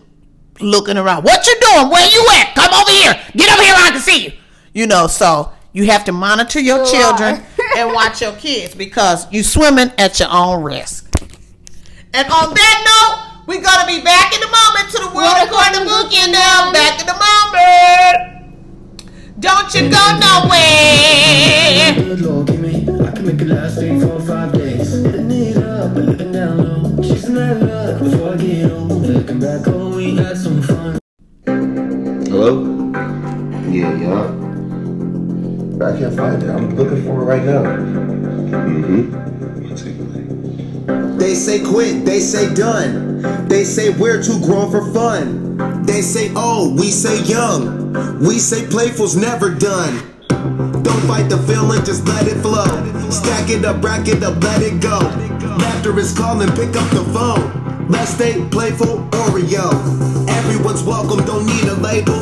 Looking 0.61 0.97
around. 0.97 1.23
What 1.23 1.45
you 1.45 1.55
doing? 1.59 1.89
Where 1.89 2.09
you 2.09 2.25
at? 2.35 2.53
Come 2.55 2.73
over 2.73 2.91
here. 2.91 3.13
Get 3.35 3.51
over 3.51 3.63
here, 3.63 3.73
I 3.75 3.89
can 3.91 3.99
see 3.99 4.25
you. 4.25 4.31
You 4.73 4.87
know, 4.87 5.07
so 5.07 5.51
you 5.71 5.85
have 5.87 6.03
to 6.05 6.11
monitor 6.11 6.59
your 6.59 6.85
Sure. 6.85 7.01
children 7.01 7.43
and 7.77 7.93
watch 7.93 8.21
your 8.21 8.33
kids 8.33 8.75
because 8.75 9.31
you 9.31 9.43
swimming 9.43 9.91
at 9.97 10.19
your 10.19 10.29
own 10.31 10.63
risk. 10.63 11.09
And 12.13 12.27
on 12.31 12.53
that 12.53 12.77
note, 12.85 13.45
we're 13.47 13.61
gonna 13.61 13.87
be 13.87 14.01
back 14.03 14.33
in 14.35 14.41
a 14.41 14.47
moment 14.47 14.89
to 14.91 14.99
the 14.99 15.11
world 15.15 15.35
according 15.41 15.79
to 15.79 15.85
Bookie 15.85 16.31
now. 16.31 16.71
Back 16.71 17.01
in 17.01 17.09
a 17.09 17.17
moment. 17.17 18.29
Don't 19.39 19.73
you 19.75 19.89
go 19.89 20.19
nowhere. 20.19 21.95
Good 21.95 22.21
Lord, 22.21 22.47
give 22.47 22.59
me. 22.59 22.83
I 23.05 23.11
can 23.11 23.25
make 23.25 23.41
it 23.41 23.47
last 23.47 23.77
three, 23.79 23.99
four, 23.99 24.19
five 24.21 24.53
days. 24.53 24.93
Living 25.01 25.31
it 25.31 25.57
up, 25.57 25.93
but 25.93 26.05
living 26.05 26.31
down 26.31 26.57
low. 26.57 27.03
Chasing 27.03 27.33
that 27.35 27.61
luck 27.61 27.99
before 27.99 28.33
I 28.33 28.37
get 28.37 28.71
home. 28.71 28.87
Looking 29.03 29.39
back 29.39 29.65
home, 29.65 29.95
we 29.95 30.15
had 30.15 30.37
some 30.37 30.61
fun. 30.61 30.99
Hello? 31.45 32.63
Yeah, 33.69 33.93
yeah. 33.97 34.52
I 35.83 35.97
can't 35.97 36.15
find 36.15 36.41
it. 36.41 36.49
I'm 36.49 36.75
looking 36.75 37.03
for 37.03 37.21
it 37.21 37.25
right 37.25 37.43
now. 37.43 37.63
Mm-hmm. 38.53 39.23
They 41.17 41.35
say 41.35 41.63
quit, 41.63 42.05
they 42.05 42.19
say 42.19 42.53
done. 42.53 43.47
They 43.47 43.63
say 43.63 43.89
we're 43.89 44.21
too 44.21 44.39
grown 44.41 44.71
for 44.71 44.93
fun. 44.93 45.83
They 45.83 46.01
say 46.01 46.33
old, 46.35 46.79
we 46.79 46.91
say 46.91 47.21
young. 47.23 48.19
We 48.19 48.39
say 48.39 48.67
playful's 48.67 49.15
never 49.15 49.53
done. 49.53 49.97
Don't 50.27 51.01
fight 51.07 51.29
the 51.29 51.37
feeling, 51.47 51.83
just 51.85 52.07
let 52.07 52.27
it 52.27 52.41
flow. 52.41 52.65
Stack 53.09 53.49
it 53.49 53.65
up, 53.65 53.83
rack 53.83 54.07
it 54.07 54.23
up, 54.23 54.41
let 54.43 54.61
it 54.61 54.81
go. 54.81 54.99
Laughter 55.57 55.97
is 55.99 56.13
calling, 56.17 56.49
pick 56.49 56.75
up 56.75 56.89
the 56.91 57.03
phone. 57.13 57.87
Let's 57.89 58.11
stay 58.11 58.43
playful, 58.49 59.07
Oreo. 59.11 60.22
Everyone's 60.63 60.87
welcome, 60.87 61.25
don't 61.25 61.45
need 61.45 61.65
a 61.65 61.75
label. 61.75 62.15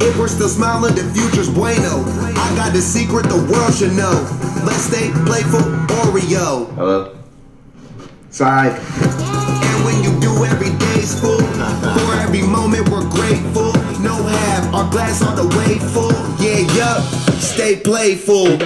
If 0.00 0.16
we're 0.16 0.28
still 0.28 0.48
smiling, 0.48 0.94
the 0.94 1.02
future's 1.12 1.50
bueno. 1.50 2.06
I 2.38 2.54
got 2.54 2.72
a 2.76 2.80
secret 2.80 3.26
the 3.26 3.42
world 3.50 3.74
should 3.74 3.90
know. 3.94 4.14
Let's 4.62 4.86
stay 4.86 5.10
playful, 5.26 5.58
Oreo. 6.06 6.72
Hello? 6.76 7.18
Side. 8.30 8.78
And 8.78 9.84
when 9.84 10.04
you 10.04 10.14
do 10.20 10.30
every 10.44 10.70
day's 10.78 11.18
full, 11.18 11.42
for 11.42 12.14
every 12.22 12.42
moment 12.42 12.88
we're 12.88 13.02
grateful. 13.10 13.74
No 13.98 14.14
half, 14.14 14.72
our 14.72 14.88
glass 14.92 15.20
all 15.20 15.34
the 15.34 15.50
way 15.58 15.80
full. 15.90 16.14
Yeah, 16.38 16.70
yup, 16.78 17.02
stay 17.42 17.80
playful. 17.80 18.58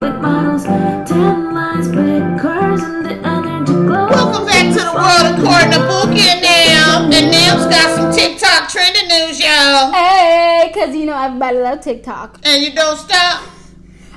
models, 0.00 0.62
tan 0.62 1.52
lines, 1.52 1.88
big 1.88 2.38
cars, 2.38 2.82
and 2.84 3.04
the 3.04 3.14
energy 3.26 3.72
glow. 3.72 4.06
Welcome 4.10 4.46
back 4.46 4.68
to 4.78 4.78
the 4.78 4.94
world 4.94 5.26
according 5.34 5.72
to 5.72 5.80
Bookie 5.90 6.49
Nam. 6.90 7.12
And 7.12 7.30
Nam's 7.30 7.66
got 7.66 7.96
some 7.96 8.12
TikTok 8.12 8.68
trending 8.68 9.08
news, 9.08 9.40
y'all. 9.40 9.92
Hey, 9.92 10.70
because 10.72 10.94
you 10.94 11.06
know 11.06 11.16
everybody 11.16 11.58
love 11.58 11.80
TikTok. 11.80 12.40
And 12.44 12.62
you 12.62 12.72
don't 12.72 12.96
stop. 12.96 13.42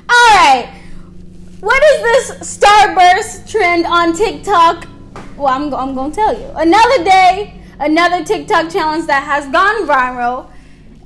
All 0.08 0.28
right. 0.34 0.80
What 1.60 1.82
is 1.82 2.38
this 2.38 2.58
Starburst 2.58 3.50
trend 3.50 3.86
on 3.86 4.14
TikTok? 4.14 4.88
Well, 5.36 5.48
I'm, 5.48 5.72
I'm 5.74 5.94
going 5.94 6.10
to 6.10 6.16
tell 6.16 6.38
you. 6.38 6.46
Another 6.56 7.04
day, 7.04 7.60
another 7.78 8.24
TikTok 8.24 8.70
challenge 8.70 9.06
that 9.06 9.22
has 9.22 9.50
gone 9.50 9.86
viral. 9.86 10.50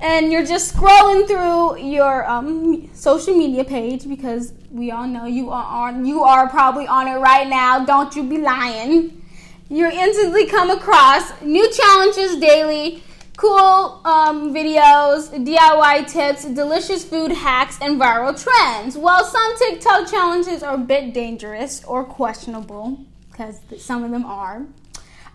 And 0.01 0.31
you're 0.31 0.47
just 0.47 0.75
scrolling 0.75 1.27
through 1.27 1.85
your 1.85 2.29
um, 2.31 2.89
social 2.95 3.37
media 3.37 3.65
page 3.65 4.09
because 4.09 4.53
we 4.71 4.91
all 4.93 5.09
know 5.09 5.27
you 5.27 5.51
are 5.51 5.65
on. 5.65 6.07
You 6.07 6.23
are 6.23 6.49
probably 6.49 6.87
on 6.87 7.09
it 7.09 7.17
right 7.17 7.49
now. 7.49 7.85
Don't 7.85 8.15
you 8.15 8.23
be 8.23 8.39
lying. 8.39 9.23
You 9.71 9.87
instantly 9.87 10.47
come 10.47 10.71
across 10.71 11.43
new 11.43 11.71
challenges 11.71 12.37
daily, 12.37 13.03
cool 13.37 14.01
um, 14.03 14.55
videos, 14.55 15.29
DIY 15.45 16.11
tips, 16.11 16.47
delicious 16.47 17.05
food 17.05 17.33
hacks, 17.33 17.79
and 17.83 18.01
viral 18.01 18.33
trends. 18.43 18.97
While 18.97 19.25
some 19.25 19.59
TikTok 19.59 20.11
challenges 20.11 20.63
are 20.63 20.77
a 20.77 20.79
bit 20.79 21.13
dangerous 21.13 21.85
or 21.85 22.03
questionable, 22.03 22.99
because 23.31 23.61
some 23.77 24.05
of 24.05 24.11
them 24.11 24.25
are, 24.25 24.65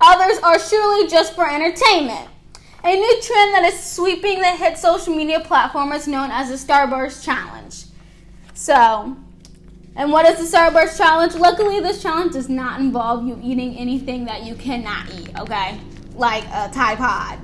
others 0.01 0.39
are 0.39 0.57
surely 0.57 1.07
just 1.07 1.35
for 1.35 1.47
entertainment. 1.47 2.27
A 2.83 2.95
new 2.95 3.21
trend 3.21 3.53
that 3.53 3.71
is 3.71 3.79
sweeping 3.79 4.41
the 4.41 4.49
hit 4.49 4.79
social 4.79 5.15
media 5.15 5.41
platform 5.41 5.91
is 5.91 6.07
known 6.07 6.31
as 6.31 6.49
the 6.49 6.55
Starburst 6.55 7.23
Challenge. 7.23 7.85
So, 8.55 9.15
and 9.95 10.11
what 10.11 10.25
is 10.25 10.39
the 10.39 10.57
Starburst 10.57 10.97
Challenge? 10.97 11.35
Luckily, 11.35 11.79
this 11.79 12.01
challenge 12.01 12.33
does 12.33 12.49
not 12.49 12.79
involve 12.79 13.27
you 13.27 13.39
eating 13.43 13.75
anything 13.77 14.25
that 14.25 14.43
you 14.43 14.55
cannot 14.55 15.13
eat, 15.13 15.29
okay? 15.39 15.79
Like 16.15 16.43
a 16.45 16.69
Tide 16.73 16.97
Pod. 16.97 17.39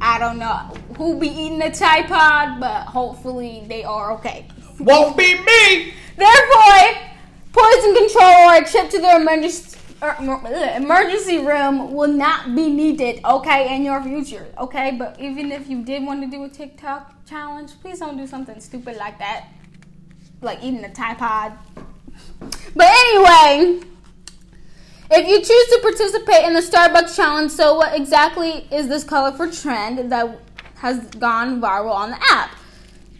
I 0.00 0.18
don't 0.18 0.38
know 0.38 0.56
who 0.96 1.18
be 1.18 1.28
eating 1.28 1.62
a 1.62 1.70
Tide 1.70 2.06
Pod, 2.06 2.60
but 2.60 2.84
hopefully 2.84 3.64
they 3.66 3.82
are 3.84 4.12
okay. 4.12 4.46
Won't 4.78 5.16
be 5.16 5.34
me. 5.34 5.94
Therefore, 6.16 7.02
poison 7.52 7.94
control 7.94 8.50
or 8.50 8.56
a 8.56 8.64
trip 8.64 8.90
to 8.90 8.98
the 8.98 9.16
emergency 9.16 9.78
er, 10.02 10.16
emergency 10.76 11.38
room 11.38 11.94
will 11.94 12.12
not 12.12 12.54
be 12.54 12.68
needed, 12.70 13.20
okay, 13.24 13.74
in 13.74 13.84
your 13.84 14.02
future, 14.02 14.46
okay? 14.58 14.94
But 14.98 15.18
even 15.20 15.52
if 15.52 15.68
you 15.68 15.82
did 15.82 16.04
want 16.04 16.22
to 16.22 16.30
do 16.30 16.44
a 16.44 16.48
TikTok 16.48 17.26
challenge, 17.26 17.72
please 17.80 18.00
don't 18.00 18.16
do 18.16 18.26
something 18.26 18.60
stupid 18.60 18.96
like 18.96 19.18
that, 19.18 19.48
like 20.46 20.62
eating 20.62 20.82
a 20.84 20.92
Tide 20.92 21.18
Pod. 21.18 21.52
But 22.74 22.86
anyway, 22.86 23.82
if 25.10 25.28
you 25.28 25.38
choose 25.38 25.48
to 25.48 25.78
participate 25.82 26.44
in 26.44 26.54
the 26.54 26.60
Starburst 26.60 27.14
challenge, 27.14 27.50
so 27.50 27.74
what 27.74 27.94
exactly 27.94 28.66
is 28.70 28.88
this 28.88 29.04
colorful 29.04 29.50
trend 29.50 30.10
that 30.10 30.40
has 30.76 31.06
gone 31.16 31.60
viral 31.60 31.94
on 31.94 32.10
the 32.10 32.18
app? 32.30 32.50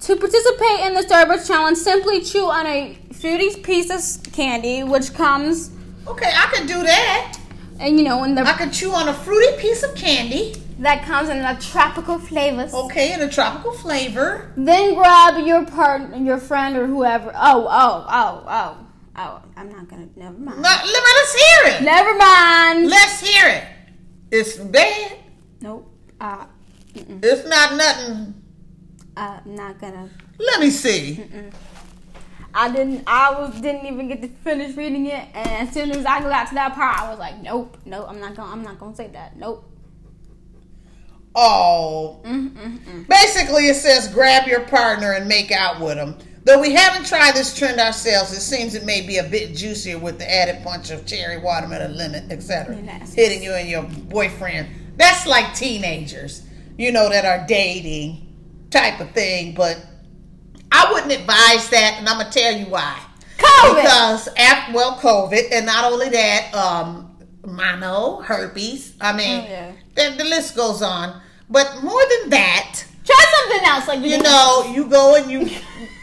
To 0.01 0.17
participate 0.17 0.87
in 0.87 0.95
the 0.95 1.01
Starburst 1.01 1.47
challenge, 1.47 1.79
simply 1.79 2.23
chew 2.23 2.45
on 2.45 2.67
a 2.67 2.99
fruity 3.13 3.61
piece 3.63 3.91
of 3.91 4.33
candy, 4.33 4.83
which 4.85 5.13
comes. 5.15 5.71
Okay, 6.07 6.31
I 6.33 6.51
can 6.55 6.67
do 6.67 6.83
that. 6.83 7.39
And 7.81 7.99
you 7.99 8.05
know, 8.05 8.25
in 8.25 8.35
the 8.35 8.43
I 8.43 8.53
can 8.53 8.71
chew 8.71 8.93
on 8.93 9.09
a 9.09 9.15
fruity 9.15 9.61
piece 9.61 9.83
of 9.83 9.95
candy. 9.95 10.55
That 10.79 11.05
comes 11.05 11.29
in 11.29 11.39
a 11.39 11.59
tropical 11.61 12.19
flavor. 12.19 12.69
Okay, 12.73 13.13
in 13.13 13.21
a 13.23 13.31
tropical 13.31 13.73
flavor. 13.73 14.53
Then 14.57 14.95
grab 14.95 15.45
your 15.47 15.65
partner, 15.65 16.17
your 16.19 16.39
friend, 16.39 16.77
or 16.77 16.87
whoever. 16.87 17.33
Oh, 17.35 17.67
oh, 17.69 18.07
oh, 18.09 18.45
oh, 18.47 18.87
oh. 19.17 19.43
I'm 19.57 19.71
not 19.71 19.89
gonna. 19.89 20.09
Never 20.17 20.39
mind. 20.39 20.61
Let, 20.61 20.85
let 20.85 20.97
us 20.97 21.35
hear 21.35 21.75
it. 21.75 21.83
Never 21.83 22.15
mind. 22.17 22.89
Let's 22.89 23.21
hear 23.21 23.49
it. 23.49 23.65
It's 24.31 24.57
bad. 24.57 25.19
Nope. 25.63 25.91
Uh, 26.21 26.47
mm-mm. 26.95 27.25
It's 27.25 27.49
not 27.49 27.75
nothing. 27.77 28.35
uh, 29.17 29.41
I'm 29.45 29.55
not 29.55 29.81
gonna. 29.81 30.11
Let 30.39 30.61
me 30.61 30.69
see. 30.71 31.25
I 32.53 32.71
didn't. 32.71 33.03
I 33.07 33.31
was 33.39 33.59
didn't 33.61 33.87
even 33.87 34.09
get 34.09 34.21
to 34.23 34.29
finish 34.29 34.77
reading 34.77 35.07
it, 35.07 35.27
and 35.35 35.69
as 35.69 35.73
soon 35.73 35.91
as 35.91 36.05
I 36.05 36.21
got 36.21 36.49
to 36.49 36.55
that 36.55 36.75
part, 36.75 37.01
I 37.01 37.09
was 37.09 37.19
like, 37.19 37.43
"Nope, 37.43 37.79
nope, 37.87 38.07
I'm 38.09 38.21
not 38.21 38.35
gonna. 38.35 38.53
I'm 38.53 38.63
not 38.63 38.79
gonna 38.79 38.97
say 38.97 39.09
that. 39.09 39.37
Nope." 39.37 39.76
Oh. 41.39 42.21
Basically, 43.09 43.69
it 43.69 43.77
says 43.77 44.09
grab 44.09 44.49
your 44.49 44.61
partner 44.63 45.13
and 45.13 45.29
make 45.29 45.53
out 45.53 45.81
with 45.81 45.97
them. 45.97 46.17
Though 46.45 46.61
we 46.61 46.73
haven't 46.73 47.07
tried 47.07 47.35
this 47.35 47.57
trend 47.57 47.79
ourselves, 47.81 48.33
it 48.33 48.41
seems 48.41 48.75
it 48.75 48.85
may 48.85 49.05
be 49.07 49.19
a 49.19 49.25
bit 49.25 49.55
juicier 49.55 49.99
with 49.99 50.19
the 50.19 50.33
added 50.33 50.63
punch 50.65 50.91
of 50.91 51.05
cherry, 51.05 51.39
watermelon, 51.39 51.97
lemon, 51.97 52.31
etc. 52.33 52.75
Hitting 53.15 53.43
you 53.43 53.53
and 53.53 53.69
your 53.69 53.83
boyfriend. 53.83 54.69
That's 54.97 55.27
like 55.27 55.55
teenagers, 55.55 56.47
you 56.79 56.91
know, 56.93 57.09
that 57.11 57.25
are 57.25 57.47
dating 57.47 58.35
type 58.71 59.01
of 59.01 59.11
thing. 59.11 59.55
But 59.55 59.85
I 60.73 60.91
wouldn't 60.93 61.13
advise 61.13 61.69
that, 61.71 61.97
and 61.99 62.09
I'm 62.09 62.19
gonna 62.19 62.31
tell 62.31 62.53
you 62.57 62.67
why. 62.67 62.99
COVID. 63.39 63.83
Because 63.83 64.29
after 64.39 64.73
well, 64.73 64.97
COVID, 64.99 65.53
and 65.53 65.67
not 65.67 65.93
only 65.93 66.09
that, 66.11 66.55
um, 66.55 67.19
mono, 67.45 68.21
herpes. 68.23 68.95
I 69.01 69.13
mean, 69.13 69.41
Oh, 69.41 69.49
yeah. 69.49 69.73
the, 69.95 70.17
the 70.17 70.25
list 70.25 70.57
goes 70.57 70.81
on. 70.81 71.21
But 71.49 71.83
more 71.83 72.03
than 72.21 72.31
that, 72.31 72.85
Try 73.07 73.25
something 73.39 73.69
else, 73.69 73.89
like 73.89 74.01
you 74.01 74.21
know, 74.21 74.73
you 74.75 74.87
go 74.87 75.15
and 75.15 75.31
you 75.31 75.49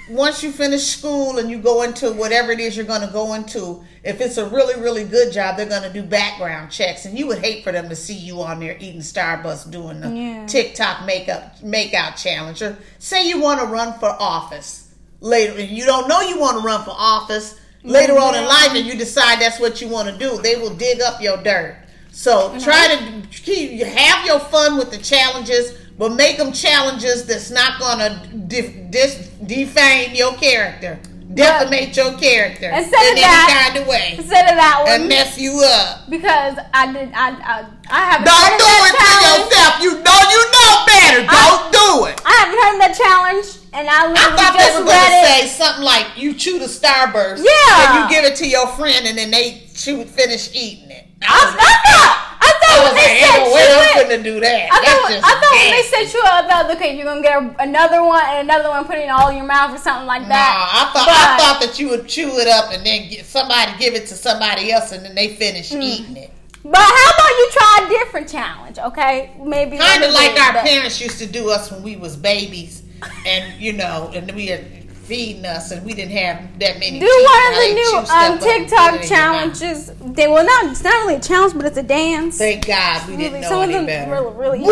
once 0.10 0.42
you 0.42 0.52
finish 0.52 0.84
school 0.84 1.38
and 1.38 1.50
you 1.52 1.58
go 1.58 1.82
into 1.82 2.14
whatever 2.14 2.52
it 2.54 2.62
is 2.62 2.78
you're 2.78 2.86
going 2.86 3.02
to 3.02 3.12
go 3.12 3.34
into. 3.34 3.84
If 4.06 4.22
it's 4.22 4.38
a 4.38 4.46
really 4.46 4.82
really 4.82 5.04
good 5.04 5.34
job, 5.34 5.58
they're 5.58 5.66
going 5.66 5.84
to 5.84 5.92
do 5.92 6.02
background 6.02 6.72
checks, 6.72 7.04
and 7.04 7.20
you 7.20 7.28
would 7.28 7.40
hate 7.40 7.64
for 7.66 7.74
them 7.74 7.90
to 7.90 7.96
see 7.96 8.14
you 8.14 8.42
on 8.42 8.62
there 8.62 8.78
eating 8.80 9.02
Starbucks 9.02 9.70
doing 9.70 10.00
the 10.00 10.10
Yeah. 10.10 10.46
TikTok 10.48 11.06
makeup 11.06 11.58
makeout 11.60 12.16
challenge. 12.16 12.62
Or 12.62 12.78
say 13.00 13.28
you 13.28 13.42
want 13.42 13.60
to 13.60 13.66
run 13.66 14.00
for 14.00 14.16
office 14.18 14.94
later, 15.20 15.60
and 15.60 15.70
you 15.70 15.86
don't 15.86 16.08
know 16.08 16.22
you 16.22 16.40
want 16.40 16.58
to 16.62 16.66
run 16.66 16.86
for 16.86 16.96
office 16.98 17.60
later 17.84 18.18
on 18.18 18.34
in 18.36 18.46
life, 18.46 18.70
and 18.74 18.86
you 18.86 18.96
decide 18.96 19.42
that's 19.42 19.60
what 19.60 19.82
you 19.82 19.90
want 19.90 20.08
to 20.08 20.18
do. 20.18 20.42
They 20.42 20.56
will 20.56 20.74
dig 20.74 21.02
up 21.02 21.22
your 21.22 21.36
dirt. 21.44 21.83
So 22.16 22.56
try 22.60 22.96
to 22.96 23.28
keep 23.30 23.82
have 23.82 24.26
your 24.26 24.40
fun 24.40 24.78
with 24.78 24.92
the 24.92 25.00
challenges, 25.00 25.74
but 25.98 26.14
make 26.14 26.38
them 26.38 26.52
challenges 26.54 27.26
that's 27.26 27.50
not 27.50 27.80
gonna 27.80 28.22
def, 28.48 28.72
dis, 28.92 29.30
defame 29.44 30.14
your 30.14 30.34
character, 30.36 31.00
defamate 31.34 31.98
your 31.98 32.14
character 32.20 32.70
Instead 32.70 33.02
in 33.02 33.14
of 33.14 33.18
any 33.18 33.22
that- 33.22 33.70
kind 33.74 33.82
of 33.82 33.88
way, 33.88 34.14
Instead 34.18 34.46
of 34.46 34.56
that 34.62 34.84
one, 34.86 34.92
and 35.02 35.10
mess 35.10 35.40
you 35.40 35.60
up. 35.66 36.08
because 36.10 36.56
I 36.74 36.94
did. 36.94 37.10
I 37.14 37.30
I, 37.34 37.66
I 37.90 38.02
haven't. 38.12 38.26
Don't 38.30 38.58
do 38.62 38.66
that 38.66 38.86
it 38.86 38.94
to 38.94 39.02
challenge. 39.02 39.50
yourself. 39.50 39.74
You 39.82 39.92
know 40.06 40.20
you 40.30 40.42
know 40.54 40.74
better. 40.86 41.20
Don't 41.26 41.66
do 41.74 42.06
it. 42.14 42.22
I 42.24 42.34
haven't 42.46 42.60
heard 42.62 42.78
that 42.86 42.94
challenge, 42.94 43.48
and 43.74 43.90
I 43.90 44.12
I 44.14 44.38
thought 44.38 44.54
they 44.54 44.66
just 44.70 44.80
were 44.80 44.86
gonna 44.86 45.26
say 45.26 45.48
something 45.50 45.84
like 45.84 46.06
you 46.16 46.36
chew 46.36 46.60
the 46.60 46.70
starburst, 46.70 47.42
Yeah. 47.44 47.74
and 47.74 47.90
you 48.12 48.16
give 48.16 48.24
it 48.24 48.36
to 48.38 48.48
your 48.48 48.68
friend, 48.78 49.08
and 49.08 49.18
then 49.18 49.32
they 49.32 49.64
chew 49.74 50.06
finish 50.06 50.50
eating 50.54 50.92
it. 50.92 51.03
I, 51.28 51.40
I 51.60 51.74
thought. 51.84 52.30
I 52.44 52.52
thought 52.60 52.80
was 52.84 52.92
when 52.92 52.96
they 53.00 53.24
ain't 53.24 53.32
said 53.32 53.40
no 53.40 53.54
way 53.56 54.16
I'm 54.16 54.24
do 54.24 54.40
that. 54.40 54.68
I 54.72 54.80
thought, 54.84 55.12
I 55.24 55.34
thought 55.40 55.56
when 55.56 55.72
they 55.72 55.84
said 55.88 56.04
it, 56.04 56.26
I 56.26 56.48
thought, 56.48 56.76
okay, 56.76 56.96
you're 56.96 57.06
gonna 57.06 57.22
get 57.22 57.40
another 57.60 58.04
one 58.04 58.24
and 58.26 58.50
another 58.50 58.70
one, 58.70 58.86
put 58.86 58.98
it 58.98 59.10
all 59.10 59.30
in 59.30 59.38
your 59.38 59.46
mouth 59.46 59.74
or 59.76 59.78
something 59.80 60.08
like 60.08 60.28
that. 60.28 60.52
I 60.74 60.92
thought 60.94 61.06
But- 61.08 61.16
I 61.16 61.38
thought 61.38 61.62
that 61.62 61.80
you 61.80 61.90
would 61.90 62.08
chew 62.08 62.38
it 62.40 62.48
up 62.48 62.74
and 62.74 62.86
then 62.86 63.10
get, 63.10 63.26
somebody 63.26 63.72
give 63.80 63.94
it 63.94 64.08
to 64.08 64.16
somebody 64.16 64.72
else 64.72 64.92
and 64.92 65.06
then 65.06 65.16
they 65.16 65.36
finish 65.36 65.72
Mm. 65.72 65.82
eating 65.82 66.18
it. 66.18 66.32
But 66.66 66.78
how 66.80 67.12
about 67.12 67.30
you 67.30 67.50
try 67.52 67.86
a 67.86 67.90
different 67.90 68.30
challenge? 68.30 68.80
Okay, 68.80 69.32
maybe 69.44 69.78
Kind 69.78 70.04
of 70.04 70.14
like 70.14 70.40
our 70.40 70.64
parents 70.64 71.02
used 71.02 71.20
to 71.20 71.26
do 71.26 71.50
us 71.50 71.70
when 71.72 71.84
we 71.84 71.98
was 71.98 72.16
babies, 72.16 72.84
and 73.26 73.62
you 73.62 73.74
know, 73.74 74.12
and 74.14 74.32
we 74.32 74.48
had 74.48 74.83
feeding 75.04 75.46
us, 75.46 75.72
and 75.72 75.86
we 75.86 75.94
didn't 75.94 76.12
have 76.12 76.58
that 76.60 76.80
many. 76.80 77.00
Do 77.00 77.06
teeth, 77.06 77.26
one 77.26 77.54
of 77.54 77.60
the 77.60 77.74
new 77.74 77.98
um, 77.98 78.06
stuff 78.06 78.18
up 78.18 78.32
and 78.32 78.40
put 78.40 78.48
TikTok 78.50 78.72
it 78.72 78.72
in 78.72 78.94
your 78.94 79.00
mouth. 79.00 79.10
challenges. 79.10 79.92
They 80.16 80.28
well, 80.28 80.46
not 80.46 80.72
it's 80.72 80.84
not 80.84 80.94
really 81.04 81.16
a 81.16 81.20
challenge, 81.20 81.54
but 81.56 81.66
it's 81.66 81.78
a 81.78 81.84
dance. 81.84 82.38
Thank 82.38 82.66
God 82.68 83.08
we 83.10 83.18
didn't 83.18 83.34
Really, 83.34 83.42
know 83.42 83.50
some 83.50 83.58
of 83.64 83.70
any 83.70 83.74
them 83.74 83.86
better. 83.86 84.12
really, 84.12 84.60
really. 84.60 84.64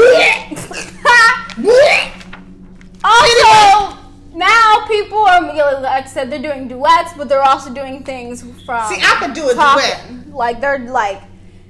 also, 3.03 3.97
now 4.33 4.85
people 4.87 5.17
are 5.19 5.41
like 5.81 6.05
I 6.05 6.07
said, 6.07 6.29
they're 6.31 6.41
doing 6.41 6.67
duets, 6.67 7.13
but 7.17 7.27
they're 7.29 7.41
also 7.43 7.73
doing 7.73 8.03
things 8.03 8.41
from. 8.65 8.93
See, 8.93 9.01
I 9.01 9.17
could 9.19 9.33
do 9.33 9.49
a 9.49 9.53
talking. 9.53 10.31
Like 10.31 10.61
they're 10.61 10.79
like 10.79 11.21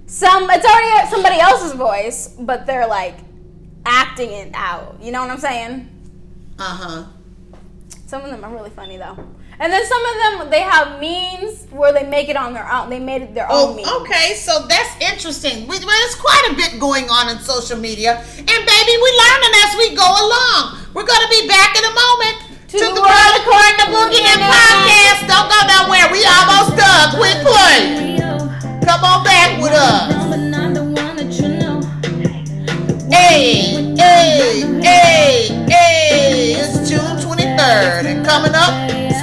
some. 0.06 0.50
It's 0.50 0.66
already 0.66 1.10
somebody 1.10 1.40
else's 1.40 1.74
voice, 1.74 2.28
but 2.40 2.66
they're 2.66 2.88
like 2.88 3.16
acting 3.86 4.32
it 4.32 4.52
out. 4.54 4.98
You 5.02 5.12
know 5.12 5.22
what 5.22 5.32
I'm 5.32 5.40
saying? 5.40 5.90
Uh 6.60 6.64
huh. 6.64 7.04
Some 8.12 8.26
of 8.26 8.30
them 8.30 8.44
are 8.44 8.52
really 8.52 8.72
funny 8.72 8.98
though. 8.98 9.16
And 9.58 9.72
then 9.72 9.86
some 9.88 10.04
of 10.04 10.16
them 10.20 10.50
they 10.52 10.60
have 10.60 11.00
memes 11.00 11.64
where 11.72 11.94
they 11.94 12.04
make 12.04 12.28
it 12.28 12.36
on 12.36 12.52
their 12.52 12.70
own. 12.70 12.90
They 12.90 13.00
made 13.00 13.22
it 13.22 13.34
their 13.34 13.48
own 13.48 13.72
oh, 13.72 13.74
meme. 13.74 13.86
Oh, 13.88 14.04
okay. 14.04 14.36
So 14.36 14.68
that's 14.68 15.00
interesting. 15.00 15.64
We- 15.64 15.80
Well, 15.80 15.96
there's 15.96 16.20
quite 16.20 16.46
a 16.52 16.54
bit 16.60 16.78
going 16.78 17.08
on 17.10 17.32
in 17.32 17.40
social 17.40 17.80
media, 17.80 18.20
and 18.20 18.48
baby, 18.68 18.94
we're 19.00 19.20
learning 19.24 19.54
as 19.64 19.72
we 19.80 19.96
go 19.96 20.04
along. 20.04 20.84
We're 20.94 21.08
gonna 21.08 21.32
be 21.32 21.48
back 21.48 21.72
in 21.80 21.88
a 21.88 21.94
moment 22.04 22.36
to, 22.76 22.84
the 22.84 23.00
world 23.00 23.34
according 23.40 23.80
to 23.80 23.86
Boogie 23.96 24.28
and 24.28 24.44
podcast. 24.44 25.32
Don't 25.32 25.48
go 25.48 25.60
nowhere. 25.72 26.12
We 26.12 26.20
almost 26.28 26.76
done. 26.76 27.16
Quit 27.16 27.40
playing. 27.48 28.20
Come 28.84 29.04
on 29.08 29.24
back 29.24 29.56
with 29.64 29.72
us. 29.72 30.12
Hey, 33.08 33.72
hey, 33.72 33.81
coming 38.32 38.56
up, 38.56 38.72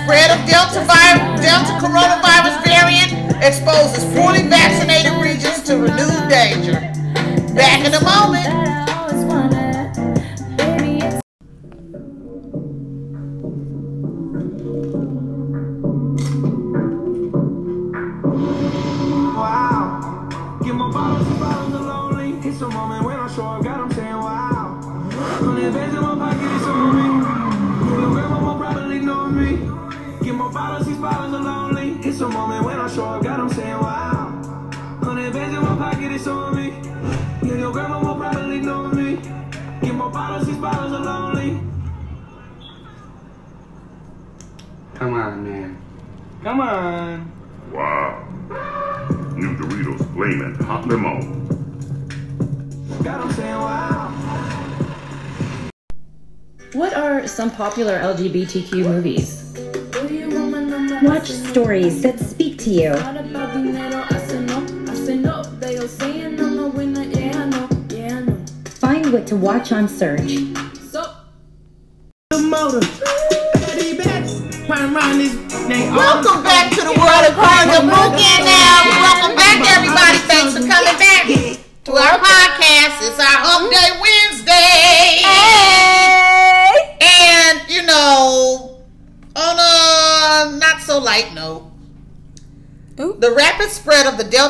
spread 0.05 0.31
of 0.31 0.47
Delta 0.47 0.85
virus, 0.85 1.41
Delta 1.41 1.73
coronavirus 1.81 2.63
variant 2.63 3.43
exposes 3.43 4.05
fully 4.13 4.43
vaccinated 4.43 5.13
regions 5.23 5.63
to 5.63 5.79
renewed 5.79 6.29
danger. 6.29 6.75
Back 7.55 7.87
in 7.87 7.95
a 7.95 8.05
moment. 8.05 8.69
It's 22.41 22.63
a 22.63 22.69
moment 22.69 23.05
when 23.05 23.17
I 23.17 23.29
show 23.29 23.47
up, 23.47 23.63
God, 23.63 23.88
Get 30.79 30.87
my 30.87 30.87
bottles, 30.87 30.87
these 30.87 30.99
bottles 30.99 31.35
are 31.35 31.43
lonely. 31.43 32.09
It's 32.09 32.21
a 32.21 32.29
moment 32.29 32.65
when 32.65 32.79
I 32.79 32.89
show 32.89 33.05
up, 33.05 33.23
God, 33.25 33.41
I'm 33.41 33.49
saying 33.49 33.79
wow. 33.79 34.29
Hundred 35.03 35.33
bands 35.33 35.57
in 35.57 35.63
my 35.63 35.77
pocket, 35.77 36.13
it's 36.13 36.27
on 36.27 36.55
me. 36.55 36.69
Yeah, 37.43 37.59
your 37.59 37.73
grandma 37.73 38.01
will 38.01 38.15
probably 38.15 38.61
know 38.61 38.87
me. 38.89 39.17
Get 39.83 39.95
my 39.95 40.09
bottles, 40.09 40.47
these 40.47 40.57
bottles 40.57 40.93
are 40.93 41.01
lonely. 41.01 41.61
Come 44.95 45.15
on, 45.15 45.45
man. 45.45 45.83
Come 46.45 46.61
on. 46.61 47.33
Wow. 47.73 48.25
New 49.37 49.57
Doritos 49.57 50.15
Flamin' 50.15 50.55
Hot 50.65 50.87
Limon. 50.87 51.47
God, 53.03 53.21
I'm 53.21 53.33
saying 53.33 53.55
wow. 53.55 54.15
What 56.75 56.95
are 56.95 57.27
some 57.27 57.51
popular 57.51 57.99
LGBTQ 57.99 58.85
movies? 58.85 59.48
Watch 61.09 61.31
stories 61.31 62.03
that 62.03 62.21
speak 62.21 62.59
to 62.59 62.71
you. 62.71 62.95
Find 68.65 69.11
what 69.11 69.27
to 69.27 69.37
watch 69.37 69.73
on 69.73 69.89
Search. 69.89 70.68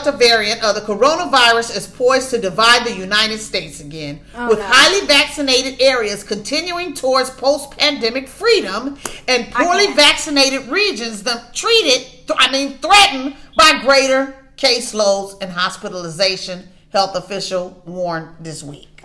Delta 0.04 0.16
variant 0.16 0.62
of 0.62 0.74
the 0.76 0.80
coronavirus 0.80 1.76
is 1.76 1.86
poised 1.88 2.30
to 2.30 2.38
divide 2.40 2.84
the 2.86 2.94
United 2.94 3.38
States 3.38 3.80
again, 3.80 4.20
Oh, 4.34 4.48
with 4.48 4.58
no. 4.58 4.64
highly 4.68 5.04
vaccinated 5.06 5.80
areas 5.82 6.22
continuing 6.22 6.94
towards 6.94 7.30
post 7.30 7.72
pandemic 7.76 8.28
freedom 8.28 8.96
and 9.26 9.50
poorly 9.52 9.92
vaccinated 9.94 10.68
regions 10.68 11.24
that 11.24 11.52
treated, 11.52 12.06
I 12.36 12.50
mean, 12.52 12.78
threatened 12.78 13.34
by 13.56 13.80
greater 13.82 14.36
caseloads 14.56 15.42
and 15.42 15.50
hospitalization, 15.50 16.68
health 16.92 17.16
official 17.16 17.82
warned 17.84 18.28
this 18.38 18.62
week. 18.62 19.02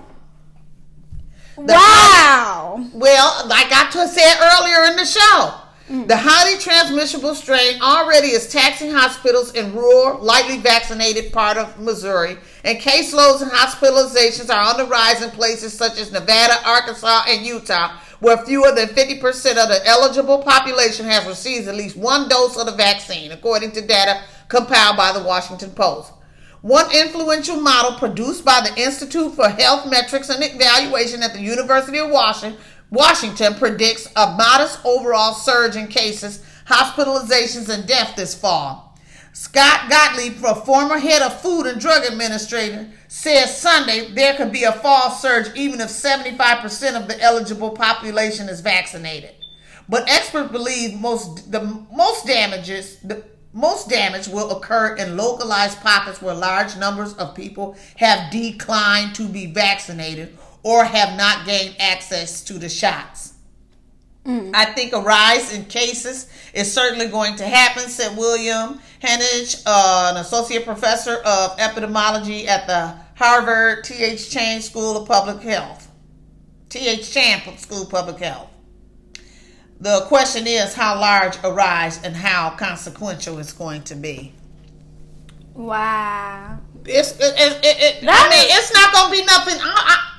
The 1.55 1.73
Wow. 1.73 2.87
well, 2.93 3.45
like 3.47 3.71
I 3.71 3.89
said 3.89 4.35
earlier 4.41 4.91
in 4.91 4.97
the 4.97 5.05
show, 5.05 5.53
Mm. 5.89 6.07
the 6.07 6.15
highly 6.15 6.57
transmissible 6.59 7.35
strain 7.35 7.81
already 7.81 8.29
is 8.29 8.47
taxing 8.47 8.91
hospitals 8.91 9.53
in 9.53 9.75
rural, 9.75 10.17
lightly 10.23 10.57
vaccinated 10.57 11.33
part 11.33 11.57
of 11.57 11.77
Missouri, 11.77 12.37
and 12.63 12.79
caseloads 12.79 13.41
and 13.41 13.51
hospitalizations 13.51 14.49
are 14.49 14.63
on 14.63 14.77
the 14.77 14.85
rise 14.85 15.21
in 15.21 15.29
places 15.31 15.73
such 15.73 15.99
as 15.99 16.13
Nevada, 16.13 16.55
Arkansas, 16.65 17.23
and 17.27 17.45
Utah, 17.45 17.97
where 18.21 18.37
fewer 18.37 18.71
than 18.71 18.87
50% 18.87 19.21
of 19.57 19.67
the 19.67 19.81
eligible 19.85 20.41
population 20.41 21.05
has 21.05 21.27
received 21.27 21.67
at 21.67 21.75
least 21.75 21.97
one 21.97 22.29
dose 22.29 22.55
of 22.55 22.65
the 22.65 22.71
vaccine, 22.71 23.33
according 23.33 23.73
to 23.73 23.81
data 23.81 24.23
compiled 24.47 24.95
by 24.95 25.11
the 25.11 25.23
Washington 25.23 25.71
Post. 25.71 26.13
One 26.61 26.89
influential 26.95 27.59
model 27.59 27.99
produced 27.99 28.45
by 28.45 28.61
the 28.61 28.81
Institute 28.81 29.33
for 29.33 29.49
Health 29.49 29.85
Metrics 29.91 30.29
and 30.29 30.41
Evaluation 30.41 31.21
at 31.21 31.33
the 31.33 31.41
University 31.41 31.97
of 31.97 32.09
Washington, 32.09 32.57
Washington 32.93 33.55
predicts 33.55 34.07
a 34.15 34.35
modest 34.37 34.79
overall 34.85 35.33
surge 35.33 35.75
in 35.75 35.87
cases, 35.87 36.45
hospitalizations, 36.67 37.67
and 37.67 37.87
death 37.87 38.15
this 38.15 38.35
fall. 38.35 38.95
Scott 39.33 39.89
Gottlieb, 39.89 40.45
a 40.45 40.53
former 40.53 40.99
head 40.99 41.23
of 41.23 41.41
Food 41.41 41.65
and 41.65 41.81
Drug 41.81 42.05
Administration, 42.05 42.93
says 43.07 43.57
Sunday 43.57 44.11
there 44.11 44.35
could 44.35 44.51
be 44.51 44.63
a 44.63 44.71
fall 44.71 45.09
surge 45.09 45.47
even 45.55 45.81
if 45.81 45.89
75% 45.89 46.95
of 46.95 47.07
the 47.07 47.19
eligible 47.19 47.71
population 47.71 48.47
is 48.47 48.61
vaccinated. 48.61 49.33
But 49.89 50.07
experts 50.07 50.51
believe 50.51 51.01
most 51.01 51.51
the 51.51 51.61
most 51.91 52.27
damages 52.27 52.99
the 52.99 53.23
most 53.53 53.89
damage 53.89 54.27
will 54.27 54.51
occur 54.51 54.95
in 54.95 55.17
localized 55.17 55.79
pockets 55.81 56.21
where 56.21 56.33
large 56.33 56.77
numbers 56.77 57.13
of 57.15 57.35
people 57.35 57.75
have 57.97 58.31
declined 58.31 59.15
to 59.15 59.27
be 59.27 59.47
vaccinated 59.47 60.37
or 60.63 60.83
have 60.85 61.17
not 61.17 61.45
gained 61.45 61.75
access 61.79 62.41
to 62.45 62.53
the 62.53 62.69
shots. 62.69 63.33
I 64.25 64.65
think 64.73 64.93
a 64.93 65.01
rise 65.01 65.53
in 65.53 65.65
cases 65.65 66.29
is 66.53 66.71
certainly 66.71 67.07
going 67.07 67.35
to 67.37 67.43
happen, 67.45 67.89
said 67.89 68.17
William 68.17 68.79
Hanage, 69.01 69.61
uh, 69.65 70.11
an 70.13 70.21
associate 70.21 70.63
professor 70.63 71.15
of 71.15 71.57
epidemiology 71.57 72.47
at 72.47 72.65
the 72.65 72.95
Harvard 73.15 73.83
T.H. 73.83 74.29
Chan 74.31 74.61
School 74.61 74.95
of 74.95 75.07
Public 75.09 75.41
Health. 75.41 75.91
T.H. 76.69 77.11
Chan 77.11 77.57
School 77.57 77.83
of 77.83 77.89
Public 77.89 78.17
Health. 78.19 78.49
The 79.81 80.05
question 80.07 80.47
is 80.47 80.73
how 80.73 80.97
large 80.97 81.37
a 81.43 81.51
rise 81.51 82.01
and 82.03 82.15
how 82.15 82.51
consequential 82.51 83.39
it's 83.39 83.51
going 83.51 83.81
to 83.83 83.95
be. 83.95 84.31
Wow. 85.53 86.59
It's 86.85 87.11
it, 87.19 87.33
it, 87.37 87.57
it, 87.63 88.03
it, 88.03 88.05
I 88.07 88.29
mean 88.29 88.47
it's 88.49 88.73
not 88.73 88.93
gonna 88.93 89.11
be 89.11 89.23
nothing. 89.25 89.55
I, 89.61 89.73
I, 89.75 90.12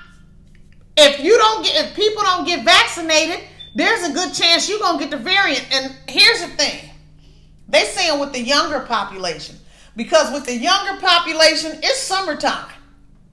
if 0.96 1.20
you 1.20 1.36
don't 1.36 1.64
get 1.64 1.86
if 1.86 1.96
people 1.96 2.22
don't 2.22 2.46
get 2.46 2.64
vaccinated, 2.64 3.40
there's 3.74 4.08
a 4.08 4.12
good 4.12 4.32
chance 4.32 4.68
you're 4.68 4.78
gonna 4.78 4.98
get 4.98 5.10
the 5.10 5.16
variant. 5.16 5.66
And 5.72 5.94
here's 6.08 6.40
the 6.40 6.48
thing, 6.48 6.90
they 7.68 7.84
saying 7.84 8.20
with 8.20 8.32
the 8.32 8.40
younger 8.40 8.80
population 8.80 9.56
because 9.96 10.32
with 10.32 10.46
the 10.46 10.56
younger 10.56 11.00
population 11.00 11.78
it's 11.82 11.98
summertime. 11.98 12.70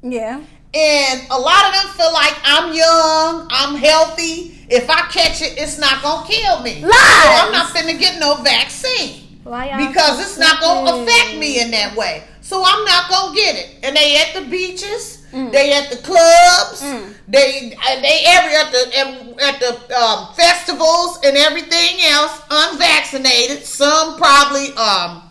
Yeah. 0.02 0.42
And 0.74 1.22
a 1.30 1.38
lot 1.38 1.68
of 1.68 1.74
them 1.74 1.94
feel 1.96 2.14
like 2.14 2.36
I'm 2.44 2.74
young, 2.74 3.48
I'm 3.52 3.76
healthy. 3.76 4.58
If 4.70 4.90
I 4.90 5.02
catch 5.12 5.42
it, 5.42 5.58
it's 5.58 5.78
not 5.78 6.02
gonna 6.02 6.26
kill 6.26 6.62
me. 6.62 6.82
Lies. 6.82 6.92
So 6.92 7.30
I'm 7.30 7.52
not 7.52 7.76
finna 7.76 8.00
get 8.00 8.20
no 8.20 8.36
vaccine 8.36 9.40
Why 9.44 9.86
because 9.88 10.22
it's 10.22 10.38
not 10.38 10.62
gonna 10.62 11.04
affect 11.04 11.38
me 11.38 11.62
in 11.62 11.72
that 11.72 11.96
way. 11.96 12.24
So 12.40 12.64
I'm 12.66 12.86
not 12.86 13.10
gonna 13.10 13.36
get 13.36 13.56
it. 13.56 13.78
And 13.84 13.96
they 13.96 14.18
at 14.18 14.34
the 14.34 14.50
beaches, 14.50 15.21
Mm. 15.32 15.52
they 15.52 15.72
at 15.74 15.90
the 15.90 15.98
clubs, 15.98 16.82
they 17.28 17.74
uh, 17.74 18.02
they 18.02 18.24
every 18.28 18.54
at 18.54 18.72
the 18.72 19.44
at 19.44 19.60
the 19.60 19.96
um, 19.96 20.34
festivals 20.36 21.20
and 21.24 21.38
everything 21.38 22.02
else, 22.04 22.42
unvaccinated. 22.50 23.64
Some 23.64 24.18
probably 24.18 24.74
um, 24.76 25.24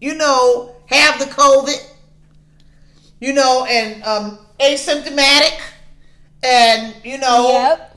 you 0.00 0.14
know, 0.14 0.74
have 0.86 1.18
the 1.18 1.26
COVID, 1.26 1.80
you 3.20 3.32
know, 3.32 3.64
and 3.68 4.02
um, 4.04 4.38
asymptomatic, 4.60 5.58
and 6.42 6.94
you 7.04 7.18
know, 7.18 7.50
Yep. 7.52 7.93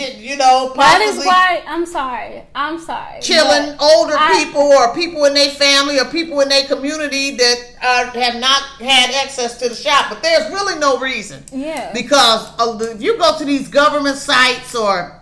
You 0.00 0.36
know, 0.36 0.72
That 0.76 1.00
is 1.00 1.24
why 1.24 1.62
I'm 1.66 1.86
sorry. 1.86 2.42
I'm 2.54 2.78
sorry. 2.78 3.20
killing 3.20 3.76
older 3.80 4.14
I- 4.18 4.44
people 4.44 4.62
or 4.62 4.94
people 4.94 5.24
in 5.24 5.34
their 5.34 5.50
family 5.50 5.98
or 5.98 6.06
people 6.06 6.40
in 6.40 6.48
their 6.48 6.66
community 6.66 7.36
that 7.36 7.56
are, 7.82 8.06
have 8.20 8.40
not 8.40 8.62
had 8.80 9.10
access 9.24 9.58
to 9.58 9.68
the 9.68 9.74
shop. 9.74 10.06
But 10.08 10.22
there's 10.22 10.50
really 10.50 10.78
no 10.78 10.98
reason. 10.98 11.44
Yeah. 11.52 11.92
Because 11.92 12.48
if 12.82 13.02
you 13.02 13.18
go 13.18 13.36
to 13.38 13.44
these 13.44 13.68
government 13.68 14.16
sites 14.16 14.74
or 14.74 15.20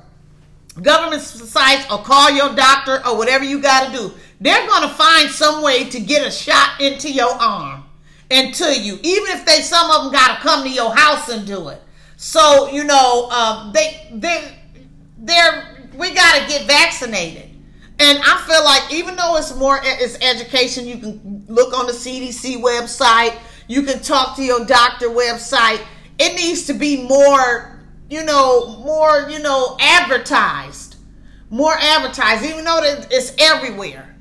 government 0.83 1.23
sites 1.23 1.91
or 1.91 1.99
call 2.03 2.31
your 2.31 2.55
doctor 2.55 3.05
or 3.07 3.17
whatever 3.17 3.45
you 3.45 3.61
got 3.61 3.93
to 3.93 3.99
do, 3.99 4.15
they're 4.41 4.67
going 4.67 4.83
to 4.83 4.95
find 4.95 5.29
some 5.31 5.63
way 5.63 5.85
to 5.85 6.01
get 6.01 6.27
a 6.27 6.31
shot 6.31 6.81
into 6.81 7.11
your 7.11 7.31
arm 7.31 7.85
and 8.31 8.55
to 8.55 8.79
you, 8.79 8.99
even 9.03 9.33
if 9.37 9.45
they 9.47 9.61
some 9.63 9.91
of 9.91 10.05
them 10.05 10.13
got 10.13 10.37
to 10.37 10.43
come 10.43 10.63
to 10.63 10.71
your 10.71 10.95
house 10.95 11.29
and 11.29 11.47
do 11.47 11.69
it. 11.69 11.83
So 12.17 12.71
you 12.71 12.85
know, 12.85 13.31
um, 13.31 13.73
they 13.73 14.09
they 14.13 14.58
we 15.97 16.15
got 16.15 16.41
to 16.41 16.49
get 16.49 16.67
vaccinated. 16.67 17.49
And 18.01 18.19
I 18.23 18.45
feel 18.47 18.65
like 18.65 18.93
even 18.93 19.17
though 19.17 19.37
it's 19.37 19.55
more 19.57 19.81
it's 19.83 20.17
education, 20.23 20.87
you 20.87 20.99
can 20.99 21.45
look 21.49 21.77
on 21.77 21.87
the 21.87 21.93
CDC 21.93 22.63
website, 22.63 23.37
you 23.67 23.83
can 23.83 24.01
talk 24.01 24.37
to 24.37 24.43
your 24.43 24.65
doctor 24.65 25.09
website. 25.09 25.81
It 26.19 26.37
needs 26.37 26.67
to 26.67 26.75
be 26.75 27.03
more, 27.03 27.81
you 28.09 28.25
know, 28.25 28.79
more, 28.85 29.29
you 29.29 29.41
know, 29.41 29.77
advertised. 29.81 30.97
More 31.51 31.75
advertised, 31.75 32.45
even 32.45 32.65
though 32.65 32.81
it's 32.83 33.35
everywhere. 33.39 34.17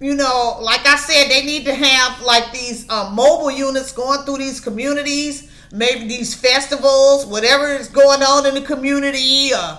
You 0.00 0.14
know, 0.14 0.58
like 0.60 0.86
I 0.86 0.96
said, 0.96 1.28
they 1.28 1.44
need 1.44 1.64
to 1.66 1.74
have 1.74 2.22
like 2.22 2.52
these 2.52 2.88
um, 2.90 3.14
mobile 3.14 3.50
units 3.50 3.92
going 3.92 4.24
through 4.24 4.38
these 4.38 4.58
communities, 4.60 5.50
maybe 5.72 6.08
these 6.08 6.34
festivals, 6.34 7.26
whatever 7.26 7.66
is 7.66 7.88
going 7.88 8.22
on 8.22 8.46
in 8.46 8.54
the 8.54 8.62
community, 8.62 9.50
uh, 9.54 9.78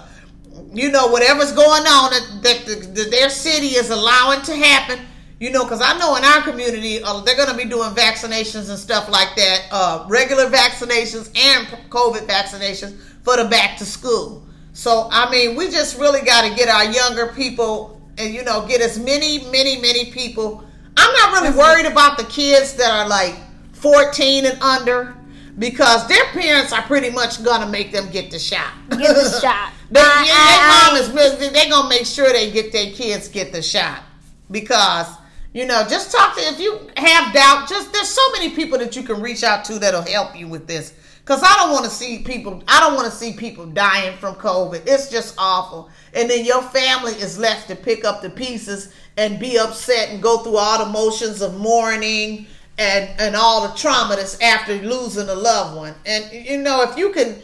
you 0.74 0.90
know, 0.90 1.08
whatever's 1.08 1.52
going 1.52 1.84
on 1.84 2.12
that, 2.12 2.40
that, 2.44 2.66
the, 2.66 2.76
that 2.88 3.12
their 3.12 3.30
city 3.30 3.76
is 3.76 3.90
allowing 3.90 4.42
to 4.44 4.56
happen. 4.56 5.00
You 5.40 5.50
know, 5.50 5.64
because 5.64 5.82
I 5.82 5.98
know 5.98 6.16
in 6.18 6.24
our 6.24 6.44
community, 6.44 7.02
uh, 7.02 7.22
they're 7.22 7.36
going 7.36 7.50
to 7.50 7.58
be 7.58 7.66
doing 7.66 7.90
vaccinations 7.96 8.70
and 8.70 8.78
stuff 8.78 9.10
like 9.10 9.36
that, 9.36 9.62
uh, 9.72 10.06
regular 10.08 10.46
vaccinations 10.46 11.36
and 11.36 11.68
COVID 11.90 12.28
vaccinations 12.28 12.96
for 13.24 13.38
the 13.38 13.46
back 13.46 13.76
to 13.80 13.86
school. 13.86 14.46
So, 14.74 15.10
I 15.12 15.30
mean, 15.32 15.56
we 15.56 15.70
just 15.72 16.00
really 16.00 16.22
got 16.22 16.48
to 16.48 16.56
get 16.56 16.70
our 16.70 16.86
younger 16.86 17.34
people 17.34 18.00
and, 18.20 18.32
you 18.34 18.44
know, 18.44 18.68
get 18.68 18.82
as 18.82 19.00
many, 19.00 19.44
many, 19.46 19.82
many 19.82 20.12
people. 20.12 20.64
I'm 20.96 21.14
not 21.14 21.42
really 21.42 21.58
worried 21.58 21.88
about 21.88 22.20
the 22.20 22.26
kids 22.26 22.76
that 22.76 22.92
are 22.92 23.08
like 23.08 23.36
14 23.74 24.46
and 24.46 24.62
under 24.62 25.16
because 25.58 26.08
their 26.08 26.26
parents 26.26 26.72
are 26.72 26.84
pretty 26.84 27.10
much 27.10 27.44
going 27.44 27.62
to 27.62 27.68
make 27.68 27.92
them 27.92 28.12
get 28.12 28.30
the 28.30 28.38
shot. 28.38 28.74
Get 28.92 29.16
the 29.16 29.40
shot. 29.42 29.74
They, 29.92 30.00
I- 30.00 30.24
yeah, 30.26 30.34
I- 30.34 30.90
their 30.90 31.04
mom 31.04 31.04
is 31.04 31.36
really, 31.38 31.50
they 31.50 31.70
gonna 31.70 31.90
make 31.90 32.06
sure 32.06 32.32
they 32.32 32.50
get 32.52 32.72
their 32.72 32.92
kids 32.92 33.28
get 33.28 33.52
the 33.52 33.62
shot 33.62 34.04
because 34.50 35.08
you 35.54 35.66
know 35.66 35.86
just 35.90 36.12
talk 36.12 36.36
to 36.36 36.42
if 36.42 36.60
you 36.60 36.80
have 36.98 37.34
doubt. 37.34 37.68
Just 37.70 37.92
there's 37.94 38.08
so 38.10 38.22
many 38.32 38.50
people 38.56 38.78
that 38.80 38.96
you 38.96 39.04
can 39.04 39.22
reach 39.22 39.44
out 39.44 39.66
to 39.66 39.80
that'll 39.80 40.02
help 40.04 40.38
you 40.38 40.48
with 40.48 40.66
this. 40.68 40.94
Cause 41.24 41.44
I 41.44 41.54
don't 41.58 41.72
want 41.72 41.86
to 41.86 41.92
see 41.92 42.20
people. 42.24 42.64
I 42.68 42.80
don't 42.80 42.96
want 42.96 43.06
to 43.10 43.16
see 43.16 43.34
people 43.34 43.66
dying 43.68 44.18
from 44.18 44.36
COVID. 44.36 44.82
It's 44.88 45.10
just 45.10 45.36
awful. 45.38 45.90
And 46.16 46.30
then 46.30 46.44
your 46.46 46.62
family 46.64 47.14
is 47.14 47.38
left 47.38 47.68
to 47.70 47.76
pick 47.76 48.04
up 48.04 48.22
the 48.24 48.30
pieces 48.32 48.92
and 49.18 49.40
be 49.40 49.58
upset 49.60 50.10
and 50.10 50.22
go 50.22 50.40
through 50.40 50.58
all 50.58 50.84
the 50.84 50.92
motions 50.92 51.42
of 51.42 51.58
mourning 51.60 52.48
and 52.80 53.08
and 53.20 53.36
all 53.36 53.68
the 53.68 53.78
trauma 53.78 54.16
that's 54.16 54.40
after 54.42 54.74
losing 54.78 55.30
a 55.30 55.36
loved 55.36 55.78
one. 55.78 55.94
And 56.06 56.26
you 56.34 56.58
know 56.58 56.82
if 56.90 56.98
you 56.98 57.12
can 57.12 57.36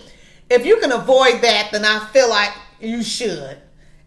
if 0.50 0.66
you 0.66 0.78
can 0.78 0.92
avoid 0.92 1.42
that, 1.42 1.70
then 1.72 1.86
I 1.86 2.00
feel 2.12 2.30
like 2.30 2.52
you 2.80 3.04
should. 3.04 3.58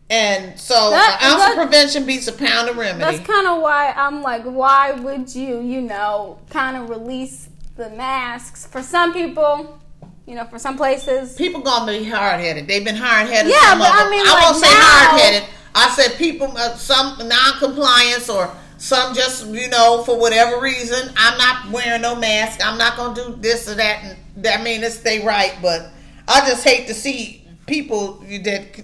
And 0.08 0.58
so, 0.58 0.90
That- 0.90 1.18
an 1.22 1.30
ounce 1.30 1.42
that- 1.42 1.50
of 1.52 1.56
prevention 1.56 2.04
beats 2.04 2.26
a 2.26 2.32
pound 2.32 2.68
of 2.68 2.76
remedy. 2.76 3.16
That's 3.16 3.26
kind 3.26 3.46
of 3.46 3.60
why 3.62 3.92
I'm 3.96 4.22
like, 4.22 4.42
why 4.42 4.90
would 4.92 5.32
you, 5.34 5.60
you 5.60 5.80
know, 5.80 6.38
kind 6.50 6.76
of 6.76 6.90
release 6.90 7.48
the 7.76 7.90
masks 7.90 8.66
for 8.70 8.82
some 8.82 9.12
people? 9.12 9.78
You 10.26 10.34
know, 10.36 10.46
for 10.46 10.58
some 10.58 10.76
places, 10.76 11.32
people 11.34 11.60
gonna 11.60 11.90
be 11.90 12.04
hard 12.04 12.40
headed. 12.40 12.66
They've 12.68 12.84
been 12.84 12.96
hard 12.96 13.28
headed. 13.28 13.50
Yeah, 13.52 13.76
but 13.76 13.90
I 13.92 14.08
mean, 14.10 14.26
I 14.26 14.32
like 14.32 14.42
won't 14.44 14.56
say 14.56 14.68
hard 14.70 15.20
headed. 15.20 15.48
I 15.74 15.88
said 15.90 16.16
people, 16.18 16.52
uh, 16.56 16.74
some 16.76 17.16
non-compliance 17.26 18.28
or 18.28 18.50
some 18.78 19.14
just 19.14 19.46
you 19.46 19.68
know 19.68 20.02
for 20.04 20.18
whatever 20.18 20.60
reason. 20.60 21.12
I'm 21.16 21.38
not 21.38 21.70
wearing 21.70 22.02
no 22.02 22.14
mask. 22.16 22.64
I'm 22.64 22.78
not 22.78 22.96
gonna 22.96 23.14
do 23.14 23.36
this 23.40 23.68
or 23.68 23.74
that. 23.74 24.02
And 24.04 24.16
that 24.44 24.60
I 24.60 24.62
mean, 24.62 24.82
it's 24.82 24.98
they 24.98 25.20
right, 25.20 25.54
but 25.62 25.90
I 26.30 26.46
just 26.48 26.62
hate 26.62 26.86
to 26.86 26.94
see 26.94 27.44
people 27.66 28.24
that 28.44 28.80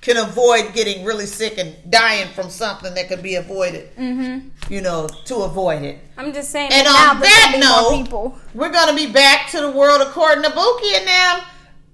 can 0.00 0.16
avoid 0.16 0.72
getting 0.72 1.04
really 1.04 1.26
sick 1.26 1.58
and 1.58 1.74
dying 1.90 2.28
from 2.32 2.48
something 2.48 2.94
that 2.94 3.08
could 3.08 3.22
be 3.22 3.34
avoided. 3.34 3.94
Mm-hmm. 3.96 4.72
You 4.72 4.80
know, 4.80 5.08
to 5.26 5.36
avoid 5.38 5.82
it. 5.82 5.98
I'm 6.16 6.32
just 6.32 6.50
saying. 6.50 6.70
And 6.72 6.86
that 6.86 7.14
on 7.14 7.20
that 7.20 7.50
gonna 7.52 7.58
be 7.58 7.66
more 7.66 7.90
note, 7.90 8.04
people. 8.04 8.38
we're 8.54 8.70
gonna 8.70 8.94
be 8.94 9.10
back 9.10 9.50
to 9.50 9.60
the 9.60 9.70
world 9.70 10.00
according 10.00 10.44
to 10.44 10.50
Buki 10.50 10.94
and 10.96 11.06
them. 11.08 11.46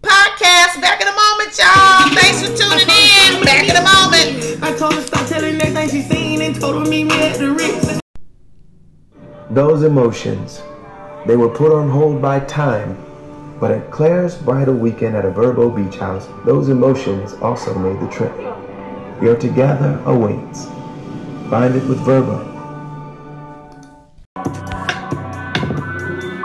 podcast. 0.02 0.80
Back 0.82 1.00
in 1.00 1.08
a 1.08 1.16
moment, 1.16 1.56
y'all. 1.58 2.12
Thanks 2.14 2.42
for 2.42 2.54
tuning 2.54 2.86
in. 2.86 3.44
Back 3.44 3.64
in 3.64 3.76
a 3.76 3.82
moment. 3.82 4.62
I 4.62 4.76
told 4.76 4.94
her 4.94 5.00
stop 5.02 5.26
telling 5.26 5.58
everything 5.60 5.88
she 5.88 6.02
seen 6.02 6.42
and 6.42 6.54
told 6.54 6.76
her 6.84 6.88
meet 6.88 7.04
me 7.04 7.18
at 7.22 7.38
the 7.38 7.50
Ritz. 7.50 7.98
Those 9.50 9.82
emotions, 9.84 10.60
they 11.24 11.36
were 11.36 11.48
put 11.48 11.72
on 11.72 11.88
hold 11.88 12.20
by 12.20 12.40
time, 12.40 12.98
but 13.60 13.70
at 13.70 13.90
Claire's 13.90 14.36
bridal 14.36 14.74
weekend 14.74 15.16
at 15.16 15.24
a 15.24 15.30
Vrbo 15.30 15.74
beach 15.74 15.98
house, 15.98 16.28
those 16.44 16.68
emotions 16.68 17.32
also 17.34 17.74
made 17.78 17.98
the 18.00 18.08
trip. 18.12 18.34
Your 19.22 19.36
together 19.36 20.00
awaits. 20.04 20.66
Find 21.48 21.74
it 21.74 21.84
with 21.88 21.98
Vrbo. 22.00 22.52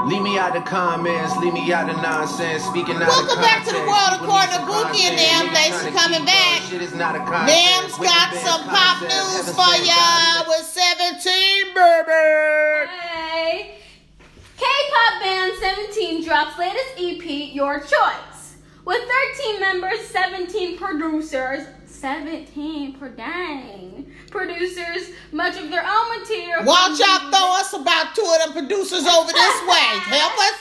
Leave 0.08 0.22
me 0.22 0.38
out 0.38 0.54
the 0.54 0.62
comments, 0.62 1.36
leave 1.38 1.54
me 1.54 1.72
out 1.72 1.88
the 1.88 2.02
nonsense, 2.02 2.64
speaking 2.64 2.96
out 2.96 3.08
Welcome 3.08 3.38
of 3.40 3.44
back 3.44 3.66
to 3.66 3.72
the 3.74 3.80
world 3.80 4.20
People 4.20 4.28
according 4.28 4.50
need 4.52 4.56
to 4.56 4.60
some 4.60 4.68
Bookie 4.68 5.04
and 5.08 5.18
content. 5.18 5.46
them. 5.46 5.56
Thanks 5.56 5.78
for 5.84 5.92
coming 5.92 6.26
back. 6.26 6.62
Shit 6.70 6.82
is 6.82 6.94
not 6.96 7.16
a 7.16 7.20
concept. 7.20 7.48
Dam's 7.48 8.00
Wicked 8.00 8.14
got 8.14 8.32
band 8.34 8.48
some 8.48 8.64
pop 8.68 8.98
concept. 9.00 9.12
news 9.12 9.56
for 9.56 9.74
y'all 9.84 10.48
with 10.48 10.66
17, 10.66 11.74
baby. 11.76 12.92
Hey. 12.92 13.81
K-pop 14.62 15.22
band 15.24 15.54
17 15.60 16.24
drops 16.24 16.60
latest 16.60 16.94
EP, 16.96 17.52
Your 17.52 17.80
Choice. 17.80 18.58
With 18.86 19.02
13 19.40 19.60
members, 19.60 20.00
17 20.02 20.78
producers, 20.78 21.66
17 21.88 23.00
per 23.00 23.10
gang. 23.10 24.12
Producers, 24.30 25.10
much 25.32 25.58
of 25.58 25.72
their 25.72 25.84
own 25.84 26.20
material. 26.20 26.64
Why 26.64 26.96
y'all 26.96 27.32
throw 27.32 27.56
us 27.58 27.74
about 27.74 28.14
two 28.14 28.22
of 28.22 28.54
them 28.54 28.54
producers 28.54 29.08
over 29.08 29.32
this 29.34 29.62
way? 29.68 29.88
Help 30.14 30.38
us. 30.38 30.61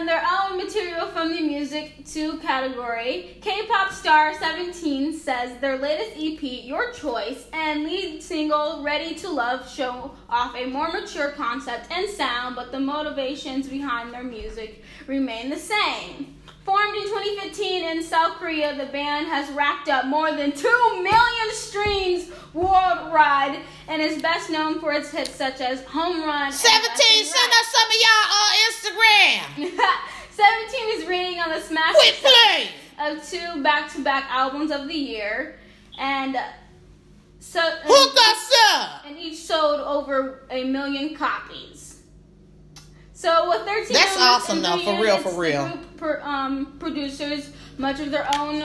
And, 0.00 0.08
their 0.08 0.24
own 0.26 0.56
material 0.56 1.06
from 1.08 1.30
the 1.30 1.42
music 1.42 2.06
to 2.06 2.38
category. 2.38 3.36
K-pop 3.42 3.92
star 3.92 4.32
17 4.32 5.12
says 5.12 5.58
their 5.60 5.76
latest 5.76 6.12
EP, 6.16 6.64
Your 6.64 6.90
Choice, 6.92 7.46
and 7.52 7.84
lead 7.84 8.22
single 8.22 8.82
Ready 8.82 9.14
to 9.16 9.28
Love 9.28 9.70
show 9.70 10.12
off 10.30 10.56
a 10.56 10.64
more 10.66 10.90
mature 10.90 11.32
concept 11.32 11.90
and 11.92 12.08
sound, 12.08 12.56
but 12.56 12.72
the 12.72 12.80
motivations 12.80 13.68
behind 13.68 14.12
their 14.12 14.24
music 14.24 14.82
remain 15.06 15.50
the 15.50 15.58
same. 15.58 16.34
Formed 16.70 16.94
in 16.94 17.02
2015 17.02 17.82
in 17.84 18.00
South 18.00 18.34
Korea, 18.34 18.76
the 18.76 18.86
band 18.92 19.26
has 19.26 19.50
racked 19.56 19.88
up 19.88 20.06
more 20.06 20.30
than 20.30 20.52
2 20.52 20.68
million 21.02 21.50
streams 21.50 22.30
worldwide 22.54 23.58
and 23.88 24.00
is 24.00 24.22
best 24.22 24.50
known 24.50 24.78
for 24.78 24.92
its 24.92 25.10
hits 25.10 25.34
such 25.34 25.60
as 25.60 25.82
Home 25.86 26.22
Run. 26.22 26.52
17, 26.52 27.24
send 27.24 27.52
us 27.52 27.66
some 27.74 27.88
of 27.88 27.96
y'all 28.06 28.30
on 28.38 28.52
Instagram. 28.70 29.80
17 30.30 31.00
is 31.00 31.06
rating 31.08 31.40
on 31.40 31.50
the 31.50 31.60
Smash 31.60 31.96
of 33.00 33.28
two 33.28 33.62
back-to-back 33.64 34.26
albums 34.30 34.70
of 34.70 34.86
the 34.86 34.94
year, 34.94 35.58
and 35.98 36.36
uh, 36.36 36.42
so 37.40 37.60
Hook 37.82 38.16
us 38.16 38.54
up. 38.74 39.06
and 39.06 39.18
each 39.18 39.38
sold 39.38 39.80
over 39.80 40.46
a 40.52 40.62
million 40.62 41.16
copies. 41.16 42.02
So 43.12 43.50
with 43.50 43.66
13 43.66 43.92
That's 43.92 44.16
awesome, 44.16 44.62
though, 44.62 44.78
for 44.78 45.02
real, 45.02 45.18
for 45.18 45.38
real. 45.38 45.78
Group 46.00 46.20
per, 46.20 46.26
um, 46.28 46.76
producers 46.78 47.50
much 47.78 48.00
of 48.00 48.10
their 48.10 48.26
own 48.36 48.64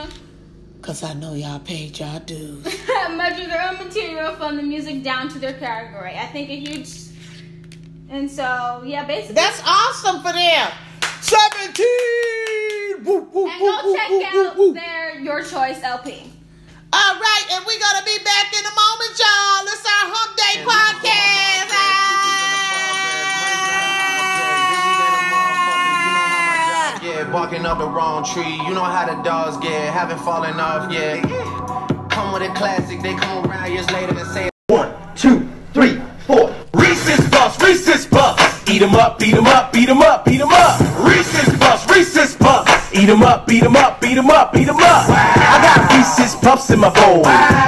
Cause 0.82 1.02
I 1.02 1.14
know 1.14 1.34
y'all 1.34 1.58
paid 1.58 1.98
y'all 1.98 2.20
dues. 2.20 2.62
much 3.10 3.40
of 3.40 3.48
their 3.48 3.68
own 3.68 3.78
material 3.78 4.34
from 4.36 4.56
the 4.56 4.62
music 4.62 5.02
down 5.02 5.28
to 5.30 5.38
their 5.38 5.54
category. 5.54 6.16
I 6.16 6.26
think 6.26 6.48
a 6.48 6.56
huge 6.56 6.88
and 8.08 8.30
so 8.30 8.82
yeah, 8.84 9.04
basically 9.04 9.34
That's 9.34 9.60
awesome 9.66 10.22
for 10.22 10.32
them. 10.32 10.70
17. 11.22 11.86
Woo, 13.04 13.20
woo, 13.32 13.48
and 13.50 13.60
woo, 13.60 13.66
go 13.66 13.80
woo, 13.84 13.96
check 13.96 14.10
woo, 14.10 14.18
woo, 14.18 14.46
out 14.46 14.56
woo. 14.56 14.74
their 14.74 15.18
Your 15.18 15.42
Choice 15.42 15.82
LP. 15.82 16.30
All 16.92 17.14
right, 17.18 17.46
and 17.50 17.66
we're 17.66 17.80
gonna 17.80 18.04
be 18.04 18.18
back 18.22 18.52
in 18.52 18.64
a 18.64 18.70
moment, 18.70 19.18
y'all. 19.18 19.66
It's 19.66 19.84
our 19.84 20.06
Hump 20.14 20.36
Day 20.36 20.62
podcast. 20.62 21.55
Barking 27.36 27.66
up 27.66 27.76
the 27.76 27.86
wrong 27.86 28.24
tree. 28.24 28.56
You 28.64 28.72
know 28.72 28.82
how 28.82 29.04
the 29.04 29.22
dogs 29.22 29.58
get, 29.58 29.92
haven't 29.92 30.20
fallen 30.20 30.58
off 30.58 30.90
yet. 30.90 31.20
Come 32.08 32.32
with 32.32 32.40
a 32.40 32.48
classic, 32.54 33.02
they 33.02 33.12
come 33.12 33.44
around 33.44 33.70
years 33.70 33.84
later 33.90 34.18
and 34.18 34.26
say. 34.28 34.48
One, 34.68 34.88
two, 35.14 35.46
three, 35.74 36.00
four. 36.26 36.48
Reese's 36.72 37.28
Puffs, 37.28 37.60
Reese's 37.62 38.06
Puffs. 38.06 38.66
Eat 38.70 38.80
'em 38.80 38.94
up, 38.94 39.18
beat 39.18 39.34
'em 39.34 39.46
up, 39.46 39.70
beat 39.70 39.86
'em 39.86 40.00
up, 40.00 40.24
beat 40.24 40.40
'em 40.40 40.48
up. 40.50 40.80
Reese's 41.04 41.54
Puffs, 41.58 41.84
Reese's 41.94 42.34
Puffs. 42.36 42.72
Eat 42.94 43.10
'em 43.10 43.22
up, 43.22 43.46
beat 43.46 43.64
'em 43.64 43.76
up, 43.76 44.00
beat 44.00 44.16
'em 44.16 44.30
up, 44.30 44.54
beat 44.54 44.68
'em 44.70 44.80
up. 44.80 45.04
I 45.10 45.60
got 45.60 45.92
Reese's 45.92 46.34
Puffs 46.36 46.70
in 46.70 46.80
my 46.80 46.88
bowl. 46.88 47.20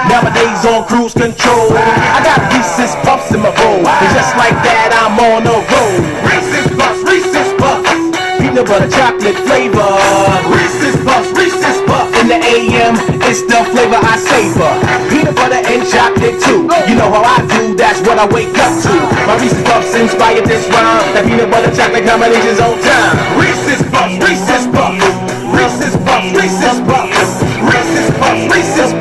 Nowadays 0.08 0.64
on 0.64 0.86
cruise 0.86 1.12
control. 1.12 1.76
I 1.76 2.24
got 2.24 2.40
Reese's 2.54 2.96
Puffs 3.04 3.30
in 3.32 3.42
my 3.42 3.50
bowl. 3.50 3.86
And 3.86 4.14
just 4.16 4.34
like 4.34 4.56
that, 4.64 4.96
I'm 4.96 5.20
on 5.20 5.46
a 5.46 5.56
roll. 5.72 5.92
Reese's 6.24 6.68
Puffs, 6.74 7.02
Reese's. 7.04 7.47
Peanut 8.48 8.64
butter 8.64 8.88
chocolate 8.88 9.36
flavor. 9.44 9.84
Reese's 10.48 10.96
Puffs, 11.04 11.28
Reese's 11.36 11.84
Puffs. 11.84 12.16
In 12.16 12.32
the 12.32 12.40
AM, 12.40 12.96
it's 13.28 13.44
the 13.44 13.60
flavor 13.76 14.00
I 14.00 14.16
savor. 14.16 14.72
Peanut 15.12 15.36
butter 15.36 15.60
and 15.68 15.84
chocolate 15.84 16.40
too. 16.40 16.64
You 16.88 16.96
know 16.96 17.12
how 17.12 17.28
I 17.28 17.44
do, 17.44 17.76
that's 17.76 18.00
what 18.08 18.16
I 18.16 18.24
wake 18.24 18.56
up 18.56 18.72
to. 18.88 18.94
My 19.28 19.36
Reese's 19.36 19.60
Puffs 19.68 19.92
inspired 19.92 20.48
this 20.48 20.64
rhyme. 20.72 21.12
That 21.12 21.28
peanut 21.28 21.52
butter 21.52 21.76
chocolate 21.76 22.08
combination's 22.08 22.56
on 22.56 22.80
time. 22.80 23.20
Reese's 23.36 23.84
Puffs, 23.92 24.16
Reese's 24.16 24.64
Puffs. 24.72 24.96
Reese's 25.52 25.94
Puffs, 26.08 26.32
Reese's 26.32 26.80
Puffs. 26.88 27.28
Reese's 27.68 28.08
Puffs, 28.16 28.42
Reese's 28.48 28.92
Puffs. 28.96 28.97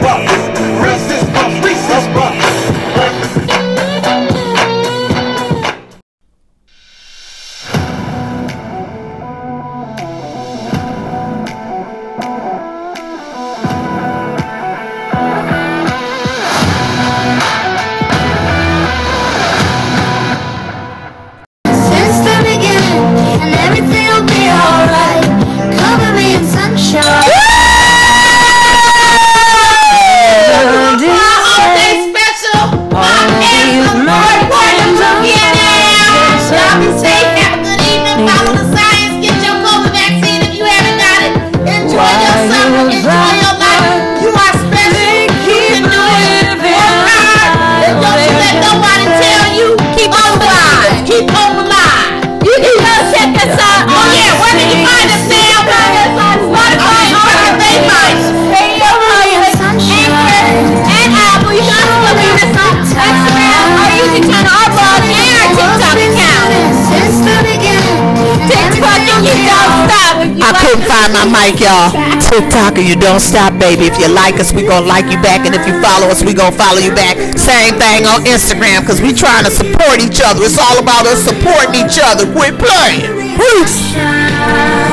Mic, 71.51 71.59
y'all. 71.61 71.91
TikTok 72.19 72.77
and 72.77 72.87
you 72.87 72.95
don't 72.95 73.19
stop, 73.19 73.57
baby. 73.59 73.85
If 73.85 73.99
you 73.99 74.07
like 74.07 74.35
us, 74.39 74.53
we 74.53 74.63
gonna 74.63 74.85
like 74.85 75.05
you 75.11 75.21
back, 75.21 75.45
and 75.45 75.55
if 75.55 75.65
you 75.67 75.79
follow 75.81 76.07
us, 76.07 76.23
we 76.23 76.33
gonna 76.33 76.55
follow 76.55 76.79
you 76.79 76.93
back. 76.93 77.15
Same 77.37 77.75
thing 77.79 78.05
on 78.05 78.23
Instagram, 78.25 78.85
cause 78.85 79.01
we 79.01 79.13
trying 79.13 79.45
to 79.45 79.51
support 79.51 79.99
each 80.03 80.21
other. 80.21 80.43
It's 80.43 80.57
all 80.57 80.79
about 80.79 81.05
us 81.05 81.23
supporting 81.23 81.75
each 81.75 81.99
other. 82.01 82.25
Quit 82.33 82.57
playing. 82.57 83.37
Peace. 83.37 84.86